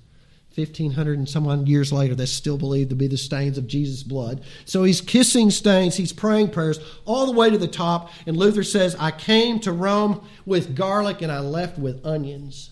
1500 0.55 1.17
and 1.17 1.29
some 1.29 1.65
years 1.67 1.93
later, 1.93 2.15
that's 2.15 2.31
still 2.31 2.57
believed 2.57 2.89
to 2.89 2.95
be 2.95 3.07
the 3.07 3.17
stains 3.17 3.57
of 3.57 3.65
Jesus' 3.65 4.03
blood. 4.03 4.43
So 4.65 4.83
he's 4.83 4.99
kissing 4.99 5.49
stains, 5.49 5.95
he's 5.95 6.11
praying 6.11 6.49
prayers 6.49 6.79
all 7.05 7.25
the 7.25 7.31
way 7.31 7.49
to 7.49 7.57
the 7.57 7.67
top. 7.67 8.11
And 8.27 8.35
Luther 8.35 8.63
says, 8.63 8.95
I 8.99 9.11
came 9.11 9.59
to 9.61 9.71
Rome 9.71 10.27
with 10.45 10.75
garlic 10.75 11.21
and 11.21 11.31
I 11.31 11.39
left 11.39 11.79
with 11.79 12.05
onions. 12.05 12.71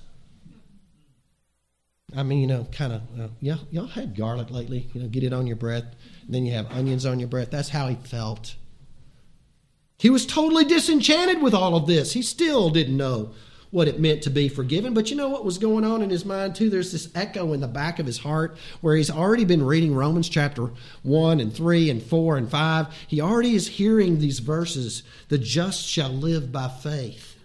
I 2.15 2.23
mean, 2.23 2.39
you 2.39 2.47
know, 2.47 2.65
kind 2.71 2.93
of, 2.93 3.01
uh, 3.19 3.27
y'all 3.41 3.87
had 3.87 4.15
garlic 4.15 4.49
lately. 4.49 4.89
You 4.93 5.01
know, 5.01 5.07
get 5.09 5.23
it 5.23 5.33
on 5.33 5.45
your 5.45 5.57
breath, 5.57 5.83
then 6.27 6.45
you 6.45 6.53
have 6.53 6.71
onions 6.71 7.05
on 7.05 7.19
your 7.19 7.27
breath. 7.27 7.51
That's 7.51 7.69
how 7.69 7.87
he 7.89 7.95
felt. 7.95 8.55
He 9.97 10.09
was 10.09 10.25
totally 10.25 10.63
disenchanted 10.63 11.41
with 11.41 11.53
all 11.53 11.75
of 11.75 11.85
this. 11.85 12.13
He 12.13 12.21
still 12.21 12.69
didn't 12.69 12.95
know 12.95 13.33
what 13.71 13.89
it 13.89 13.99
meant 13.99 14.21
to 14.21 14.29
be 14.29 14.47
forgiven. 14.47 14.93
But 14.93 15.09
you 15.09 15.17
know 15.17 15.27
what 15.27 15.43
was 15.43 15.57
going 15.57 15.83
on 15.83 16.01
in 16.01 16.09
his 16.09 16.23
mind 16.23 16.55
too? 16.55 16.69
There's 16.69 16.93
this 16.93 17.09
echo 17.13 17.51
in 17.51 17.59
the 17.59 17.67
back 17.67 17.99
of 17.99 18.05
his 18.05 18.19
heart 18.19 18.57
where 18.79 18.95
he's 18.95 19.11
already 19.11 19.43
been 19.43 19.65
reading 19.65 19.93
Romans 19.93 20.29
chapter 20.29 20.71
1 21.03 21.41
and 21.41 21.53
3 21.53 21.89
and 21.89 22.01
4 22.01 22.37
and 22.37 22.49
5. 22.49 22.87
He 23.07 23.19
already 23.19 23.55
is 23.55 23.67
hearing 23.67 24.19
these 24.19 24.39
verses 24.39 25.03
the 25.27 25.37
just 25.37 25.85
shall 25.85 26.09
live 26.09 26.53
by 26.53 26.69
faith. 26.69 27.36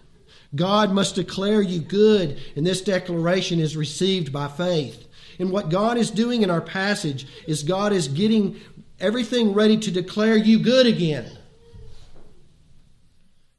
God 0.55 0.91
must 0.91 1.15
declare 1.15 1.61
you 1.61 1.79
good, 1.79 2.39
and 2.55 2.65
this 2.65 2.81
declaration 2.81 3.59
is 3.59 3.75
received 3.75 4.31
by 4.31 4.47
faith. 4.47 5.07
And 5.39 5.51
what 5.51 5.69
God 5.69 5.97
is 5.97 6.11
doing 6.11 6.43
in 6.43 6.51
our 6.51 6.61
passage 6.61 7.27
is 7.47 7.63
God 7.63 7.91
is 7.91 8.07
getting 8.07 8.59
everything 8.99 9.53
ready 9.53 9.77
to 9.77 9.91
declare 9.91 10.37
you 10.37 10.59
good 10.59 10.85
again. 10.85 11.29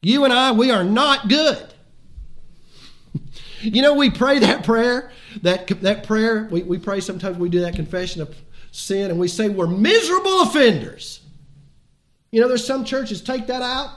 You 0.03 0.25
and 0.25 0.33
I, 0.33 0.53
we 0.53 0.71
are 0.71 0.85
not 0.85 1.29
good. 1.29 1.67
You 3.63 3.81
know, 3.81 3.95
we 3.95 4.11
pray 4.11 4.41
that 4.41 4.63
prayer, 4.63 5.11
that, 5.41 5.69
that 5.81 6.07
prayer, 6.07 6.47
we, 6.51 6.63
we 6.63 6.79
pray 6.79 7.01
sometimes 7.01 7.39
we 7.39 7.49
do 7.49 7.61
that 7.61 7.75
confession 7.75 8.21
of 8.21 8.37
sin 8.73 9.11
and 9.11 9.19
we 9.19 9.27
say 9.27 9.49
we're 9.49 9.67
miserable 9.67 10.43
offenders. 10.43 11.21
You 12.31 12.43
know, 12.43 12.49
there's 12.49 12.67
some 12.67 12.85
churches 12.85 13.23
take 13.23 13.47
that 13.47 13.63
out. 13.63 13.89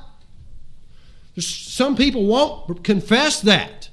Some 1.40 1.96
people 1.96 2.26
won't 2.26 2.84
confess 2.84 3.42
that. 3.42 3.90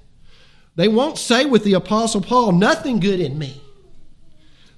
They 0.76 0.88
won't 0.88 1.18
say 1.18 1.44
with 1.44 1.64
the 1.64 1.74
Apostle 1.74 2.20
Paul, 2.20 2.52
nothing 2.52 3.00
good 3.00 3.20
in 3.20 3.38
me. 3.38 3.60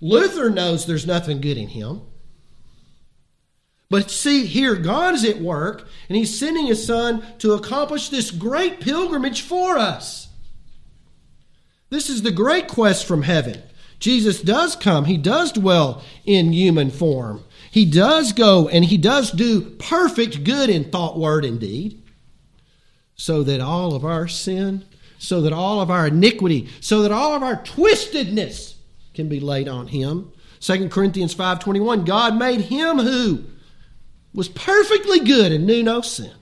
Luther 0.00 0.50
knows 0.50 0.84
there's 0.84 1.06
nothing 1.06 1.40
good 1.40 1.56
in 1.56 1.68
him. 1.68 2.02
But 3.88 4.10
see, 4.10 4.46
here, 4.46 4.74
God 4.74 5.14
is 5.14 5.24
at 5.24 5.40
work, 5.40 5.86
and 6.08 6.16
He's 6.16 6.36
sending 6.36 6.66
His 6.66 6.84
Son 6.84 7.24
to 7.38 7.52
accomplish 7.52 8.08
this 8.08 8.30
great 8.30 8.80
pilgrimage 8.80 9.42
for 9.42 9.78
us. 9.78 10.28
This 11.88 12.10
is 12.10 12.22
the 12.22 12.32
great 12.32 12.66
quest 12.66 13.06
from 13.06 13.22
heaven. 13.22 13.62
Jesus 13.98 14.42
does 14.42 14.76
come, 14.76 15.06
he 15.06 15.16
does 15.16 15.52
dwell 15.52 16.02
in 16.24 16.52
human 16.52 16.90
form. 16.90 17.44
He 17.70 17.86
does 17.86 18.32
go 18.32 18.68
and 18.68 18.84
he 18.84 18.98
does 18.98 19.30
do 19.30 19.62
perfect 19.62 20.44
good 20.44 20.68
in 20.68 20.90
thought, 20.90 21.18
word, 21.18 21.44
and 21.44 21.58
deed, 21.58 22.02
so 23.16 23.42
that 23.42 23.60
all 23.60 23.94
of 23.94 24.04
our 24.04 24.28
sin, 24.28 24.84
so 25.18 25.40
that 25.40 25.52
all 25.52 25.80
of 25.80 25.90
our 25.90 26.06
iniquity, 26.06 26.68
so 26.80 27.02
that 27.02 27.10
all 27.10 27.34
of 27.34 27.42
our 27.42 27.56
twistedness 27.62 28.74
can 29.14 29.28
be 29.28 29.40
laid 29.40 29.66
on 29.66 29.88
him. 29.88 30.30
2 30.60 30.90
Corinthians 30.90 31.34
5:21 31.34 32.04
God 32.04 32.38
made 32.38 32.62
him 32.62 32.98
who 32.98 33.44
was 34.32 34.48
perfectly 34.48 35.20
good 35.20 35.50
and 35.50 35.66
knew 35.66 35.82
no 35.82 36.02
sin 36.02 36.32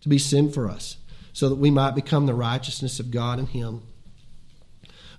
to 0.00 0.08
be 0.08 0.18
sin 0.18 0.50
for 0.50 0.70
us 0.70 0.96
so 1.32 1.48
that 1.48 1.56
we 1.56 1.70
might 1.70 1.94
become 1.94 2.26
the 2.26 2.34
righteousness 2.34 3.00
of 3.00 3.10
God 3.10 3.38
in 3.38 3.46
him. 3.46 3.82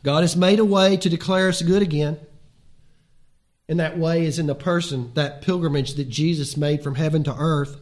God 0.03 0.21
has 0.21 0.35
made 0.35 0.57
a 0.57 0.65
way 0.65 0.97
to 0.97 1.09
declare 1.09 1.49
us 1.49 1.61
good 1.61 1.81
again. 1.81 2.17
And 3.69 3.79
that 3.79 3.97
way 3.97 4.25
is 4.25 4.39
in 4.39 4.47
the 4.47 4.55
person, 4.55 5.11
that 5.15 5.41
pilgrimage 5.41 5.95
that 5.95 6.09
Jesus 6.09 6.55
made 6.55 6.81
from 6.81 6.95
heaven 6.95 7.23
to 7.25 7.35
earth. 7.37 7.77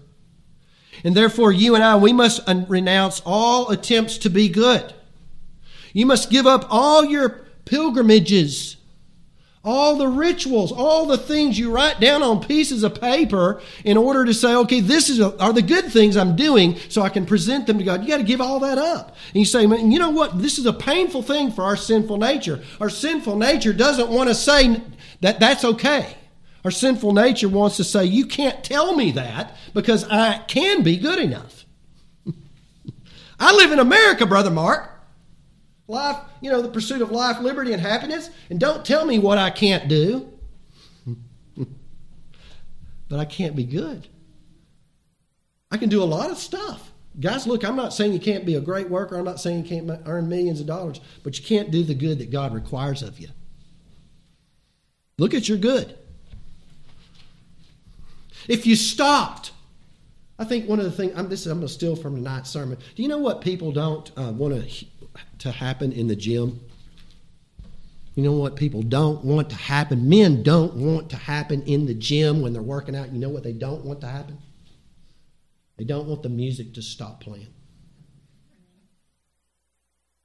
And 1.03 1.15
therefore, 1.15 1.51
you 1.51 1.75
and 1.75 1.83
I, 1.83 1.95
we 1.95 2.13
must 2.13 2.41
renounce 2.47 3.21
all 3.25 3.69
attempts 3.69 4.17
to 4.19 4.29
be 4.29 4.49
good. 4.49 4.93
You 5.93 6.05
must 6.05 6.29
give 6.29 6.45
up 6.45 6.65
all 6.69 7.05
your 7.05 7.45
pilgrimages 7.65 8.77
all 9.65 9.97
the 9.97 10.07
rituals, 10.07 10.71
all 10.71 11.07
the 11.07 11.17
things 11.17 11.57
you 11.57 11.71
write 11.71 11.99
down 11.99 12.21
on 12.21 12.39
pieces 12.39 12.83
of 12.83 13.01
paper 13.01 13.59
in 13.83 13.97
order 13.97 14.23
to 14.23 14.33
say, 14.33 14.53
okay, 14.53 14.79
this 14.79 15.09
is 15.09 15.19
a, 15.19 15.35
are 15.41 15.51
the 15.51 15.61
good 15.63 15.85
things 15.85 16.15
I'm 16.15 16.35
doing 16.35 16.77
so 16.87 17.01
I 17.01 17.09
can 17.09 17.25
present 17.25 17.65
them 17.65 17.79
to 17.79 17.83
God. 17.83 18.03
You 18.03 18.07
got 18.07 18.17
to 18.17 18.23
give 18.23 18.39
all 18.39 18.59
that 18.59 18.77
up. 18.77 19.15
And 19.33 19.39
you 19.39 19.45
say, 19.45 19.63
you 19.63 19.97
know 19.97 20.11
what? 20.11 20.37
This 20.37 20.59
is 20.59 20.67
a 20.67 20.73
painful 20.73 21.23
thing 21.23 21.51
for 21.51 21.63
our 21.63 21.75
sinful 21.75 22.17
nature. 22.17 22.63
Our 22.79 22.91
sinful 22.91 23.37
nature 23.37 23.73
doesn't 23.73 24.09
want 24.09 24.29
to 24.29 24.35
say 24.35 24.81
that 25.21 25.39
that's 25.39 25.65
okay. 25.65 26.15
Our 26.65 26.71
sinful 26.71 27.13
nature 27.13 27.47
wants 27.47 27.77
to 27.77 27.85
say, 27.85 28.03
you 28.05 28.25
can't 28.25 28.63
tell 28.63 28.95
me 28.95 29.11
that 29.11 29.55
because 29.73 30.03
I 30.05 30.39
can 30.39 30.83
be 30.83 30.97
good 30.97 31.19
enough. 31.19 31.65
I 33.39 33.55
live 33.55 33.71
in 33.71 33.79
America, 33.79 34.25
Brother 34.25 34.51
Mark 34.51 34.91
life, 35.87 36.17
you 36.41 36.51
know, 36.51 36.63
the 36.63 36.67
pursuit 36.67 37.03
of 37.03 37.11
life, 37.11 37.39
liberty, 37.39 37.71
and 37.71 37.79
happiness, 37.79 38.31
and 38.49 38.59
don't 38.59 38.83
tell 38.83 39.05
me 39.05 39.19
what 39.19 39.37
I 39.37 39.51
can't 39.51 39.87
do. 39.87 40.33
but 43.07 43.19
I 43.19 43.25
can't 43.25 43.55
be 43.55 43.65
good. 43.65 44.07
I 45.69 45.77
can 45.77 45.89
do 45.89 46.01
a 46.01 46.05
lot 46.05 46.31
of 46.31 46.39
stuff, 46.39 46.91
Guys, 47.19 47.47
look, 47.47 47.63
I'm 47.63 47.77
not 47.77 47.93
saying 47.93 48.11
you 48.11 48.19
can't 48.19 48.45
be 48.45 48.55
a 48.55 48.61
great 48.61 48.89
worker. 48.89 49.17
I'm 49.17 49.23
not 49.23 49.39
saying 49.39 49.63
you 49.63 49.69
can't 49.69 50.01
earn 50.05 50.27
millions 50.27 50.59
of 50.59 50.67
dollars, 50.67 50.99
but 51.23 51.37
you 51.39 51.45
can't 51.45 51.71
do 51.71 51.83
the 51.83 51.93
good 51.93 52.19
that 52.19 52.29
God 52.29 52.53
requires 52.53 53.01
of 53.01 53.19
you. 53.19 53.29
Look 55.17 55.33
at 55.33 55.47
your 55.47 55.57
good. 55.57 55.97
If 58.47 58.65
you 58.65 58.75
stopped, 58.75 59.51
I 60.37 60.43
think 60.45 60.67
one 60.67 60.79
of 60.79 60.85
the 60.85 60.91
things 60.91 61.13
I'm, 61.15 61.29
this, 61.29 61.45
I'm 61.45 61.57
going 61.57 61.67
to 61.67 61.73
steal 61.73 61.95
from 61.95 62.15
tonight's 62.15 62.49
sermon. 62.49 62.77
Do 62.95 63.03
you 63.03 63.07
know 63.07 63.17
what 63.17 63.41
people 63.41 63.71
don't 63.71 64.11
uh, 64.17 64.31
want 64.31 64.69
to, 64.69 64.85
to 65.39 65.51
happen 65.51 65.91
in 65.91 66.07
the 66.07 66.15
gym? 66.15 66.59
You 68.15 68.23
know 68.23 68.33
what 68.33 68.55
people 68.55 68.81
don't 68.81 69.23
want 69.23 69.49
to 69.49 69.55
happen? 69.55 70.07
Men 70.07 70.43
don't 70.43 70.73
want 70.75 71.09
to 71.09 71.17
happen 71.17 71.61
in 71.63 71.85
the 71.85 71.93
gym 71.93 72.41
when 72.41 72.53
they're 72.53 72.61
working 72.61 72.95
out. 72.95 73.11
You 73.11 73.19
know 73.19 73.29
what 73.29 73.43
they 73.43 73.53
don't 73.53 73.83
want 73.83 74.01
to 74.01 74.07
happen? 74.07 74.37
They 75.77 75.83
don't 75.83 76.07
want 76.07 76.23
the 76.23 76.29
music 76.29 76.73
to 76.75 76.81
stop 76.81 77.19
playing. 77.19 77.47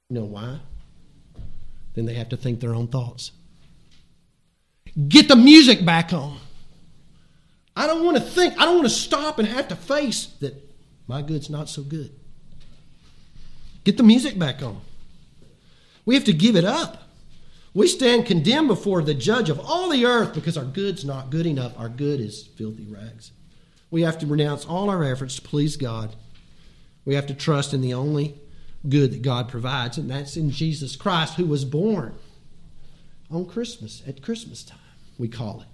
You 0.09 0.15
know 0.15 0.25
why? 0.25 0.59
Then 1.93 2.05
they 2.05 2.13
have 2.13 2.29
to 2.29 2.37
think 2.37 2.59
their 2.59 2.73
own 2.73 2.87
thoughts. 2.87 3.31
Get 5.07 5.27
the 5.27 5.35
music 5.35 5.85
back 5.85 6.13
on. 6.13 6.37
I 7.75 7.87
don't 7.87 8.03
want 8.03 8.17
to 8.17 8.23
think, 8.23 8.59
I 8.59 8.65
don't 8.65 8.75
want 8.75 8.87
to 8.87 8.93
stop 8.93 9.39
and 9.39 9.47
have 9.47 9.67
to 9.69 9.75
face 9.75 10.25
that 10.39 10.55
my 11.07 11.21
good's 11.21 11.49
not 11.49 11.69
so 11.69 11.81
good. 11.81 12.11
Get 13.83 13.97
the 13.97 14.03
music 14.03 14.37
back 14.37 14.61
on. 14.61 14.81
We 16.05 16.15
have 16.15 16.25
to 16.25 16.33
give 16.33 16.55
it 16.55 16.65
up. 16.65 17.03
We 17.73 17.87
stand 17.87 18.25
condemned 18.25 18.67
before 18.67 19.01
the 19.01 19.13
judge 19.13 19.49
of 19.49 19.59
all 19.59 19.89
the 19.89 20.05
earth 20.05 20.33
because 20.33 20.57
our 20.57 20.65
good's 20.65 21.05
not 21.05 21.29
good 21.29 21.45
enough. 21.45 21.77
Our 21.79 21.89
good 21.89 22.19
is 22.19 22.47
filthy 22.57 22.85
rags. 22.85 23.31
We 23.89 24.01
have 24.01 24.19
to 24.19 24.25
renounce 24.25 24.65
all 24.65 24.89
our 24.89 25.03
efforts 25.03 25.35
to 25.35 25.41
please 25.41 25.77
God. 25.77 26.15
We 27.05 27.15
have 27.15 27.27
to 27.27 27.33
trust 27.33 27.73
in 27.73 27.81
the 27.81 27.93
only 27.93 28.39
good 28.87 29.11
that 29.11 29.21
God 29.21 29.47
provides, 29.47 29.97
and 29.97 30.09
that's 30.09 30.37
in 30.37 30.51
Jesus 30.51 30.95
Christ, 30.95 31.35
who 31.35 31.45
was 31.45 31.65
born 31.65 32.15
on 33.29 33.45
Christmas, 33.45 34.01
at 34.07 34.21
Christmas 34.21 34.63
time, 34.63 34.77
we 35.17 35.27
call 35.27 35.61
it. 35.61 35.70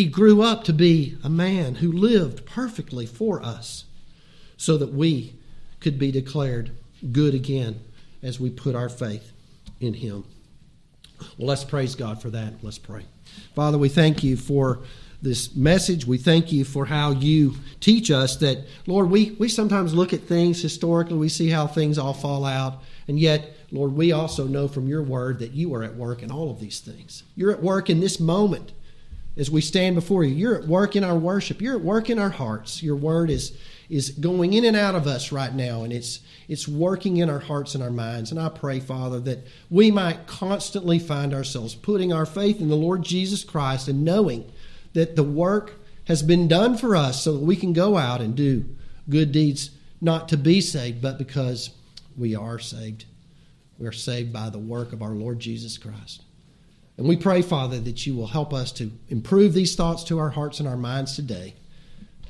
He 0.00 0.06
grew 0.06 0.40
up 0.40 0.64
to 0.64 0.72
be 0.72 1.18
a 1.22 1.28
man 1.28 1.74
who 1.74 1.92
lived 1.92 2.46
perfectly 2.46 3.04
for 3.04 3.42
us 3.42 3.84
so 4.56 4.78
that 4.78 4.94
we 4.94 5.34
could 5.78 5.98
be 5.98 6.10
declared 6.10 6.70
good 7.12 7.34
again 7.34 7.82
as 8.22 8.40
we 8.40 8.48
put 8.48 8.74
our 8.74 8.88
faith 8.88 9.30
in 9.78 9.92
Him. 9.92 10.24
Well, 11.36 11.48
let's 11.48 11.64
praise 11.64 11.96
God 11.96 12.22
for 12.22 12.30
that. 12.30 12.54
Let's 12.62 12.78
pray. 12.78 13.04
Father, 13.54 13.76
we 13.76 13.90
thank 13.90 14.24
you 14.24 14.38
for 14.38 14.80
this 15.20 15.54
message. 15.54 16.06
We 16.06 16.16
thank 16.16 16.50
you 16.50 16.64
for 16.64 16.86
how 16.86 17.10
you 17.10 17.56
teach 17.80 18.10
us 18.10 18.36
that, 18.36 18.66
Lord, 18.86 19.10
we, 19.10 19.32
we 19.32 19.50
sometimes 19.50 19.92
look 19.92 20.14
at 20.14 20.22
things 20.22 20.62
historically, 20.62 21.18
we 21.18 21.28
see 21.28 21.50
how 21.50 21.66
things 21.66 21.98
all 21.98 22.14
fall 22.14 22.46
out, 22.46 22.82
and 23.06 23.20
yet, 23.20 23.54
Lord, 23.70 23.92
we 23.92 24.12
also 24.12 24.46
know 24.46 24.66
from 24.66 24.88
your 24.88 25.02
word 25.02 25.40
that 25.40 25.52
you 25.52 25.74
are 25.74 25.82
at 25.82 25.94
work 25.94 26.22
in 26.22 26.30
all 26.30 26.50
of 26.50 26.58
these 26.58 26.80
things. 26.80 27.22
You're 27.36 27.52
at 27.52 27.62
work 27.62 27.90
in 27.90 28.00
this 28.00 28.18
moment 28.18 28.72
as 29.40 29.50
we 29.50 29.62
stand 29.62 29.94
before 29.94 30.22
you. 30.22 30.34
You're 30.34 30.56
at 30.56 30.68
work 30.68 30.94
in 30.96 31.02
our 31.02 31.16
worship. 31.16 31.62
You're 31.62 31.76
at 31.76 31.80
work 31.80 32.10
in 32.10 32.18
our 32.18 32.28
hearts. 32.28 32.82
Your 32.82 32.94
word 32.94 33.30
is 33.30 33.56
is 33.88 34.10
going 34.10 34.52
in 34.52 34.64
and 34.64 34.76
out 34.76 34.94
of 34.94 35.08
us 35.08 35.32
right 35.32 35.52
now, 35.52 35.82
and 35.82 35.92
it's 35.92 36.20
it's 36.46 36.68
working 36.68 37.16
in 37.16 37.30
our 37.30 37.40
hearts 37.40 37.74
and 37.74 37.82
our 37.82 37.90
minds. 37.90 38.30
And 38.30 38.38
I 38.38 38.50
pray, 38.50 38.80
Father, 38.80 39.18
that 39.20 39.46
we 39.70 39.90
might 39.90 40.26
constantly 40.26 40.98
find 40.98 41.32
ourselves 41.32 41.74
putting 41.74 42.12
our 42.12 42.26
faith 42.26 42.60
in 42.60 42.68
the 42.68 42.76
Lord 42.76 43.02
Jesus 43.02 43.42
Christ 43.42 43.88
and 43.88 44.04
knowing 44.04 44.52
that 44.92 45.16
the 45.16 45.24
work 45.24 45.72
has 46.04 46.22
been 46.22 46.46
done 46.46 46.76
for 46.76 46.94
us 46.94 47.22
so 47.22 47.32
that 47.32 47.44
we 47.44 47.56
can 47.56 47.72
go 47.72 47.96
out 47.96 48.20
and 48.20 48.36
do 48.36 48.64
good 49.08 49.32
deeds, 49.32 49.70
not 50.02 50.28
to 50.28 50.36
be 50.36 50.60
saved, 50.60 51.00
but 51.00 51.16
because 51.18 51.70
we 52.16 52.36
are 52.36 52.58
saved. 52.58 53.06
We 53.78 53.86
are 53.86 53.92
saved 53.92 54.32
by 54.32 54.50
the 54.50 54.58
work 54.58 54.92
of 54.92 55.02
our 55.02 55.14
Lord 55.14 55.40
Jesus 55.40 55.78
Christ. 55.78 56.22
And 57.00 57.08
we 57.08 57.16
pray, 57.16 57.40
Father, 57.40 57.80
that 57.80 58.06
you 58.06 58.14
will 58.14 58.26
help 58.26 58.52
us 58.52 58.70
to 58.72 58.92
improve 59.08 59.54
these 59.54 59.74
thoughts 59.74 60.04
to 60.04 60.18
our 60.18 60.28
hearts 60.28 60.60
and 60.60 60.68
our 60.68 60.76
minds 60.76 61.16
today. 61.16 61.54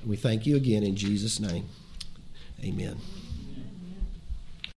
And 0.00 0.08
we 0.08 0.16
thank 0.16 0.46
you 0.46 0.54
again 0.54 0.84
in 0.84 0.94
Jesus' 0.94 1.40
name. 1.40 1.68
Amen. 2.62 2.96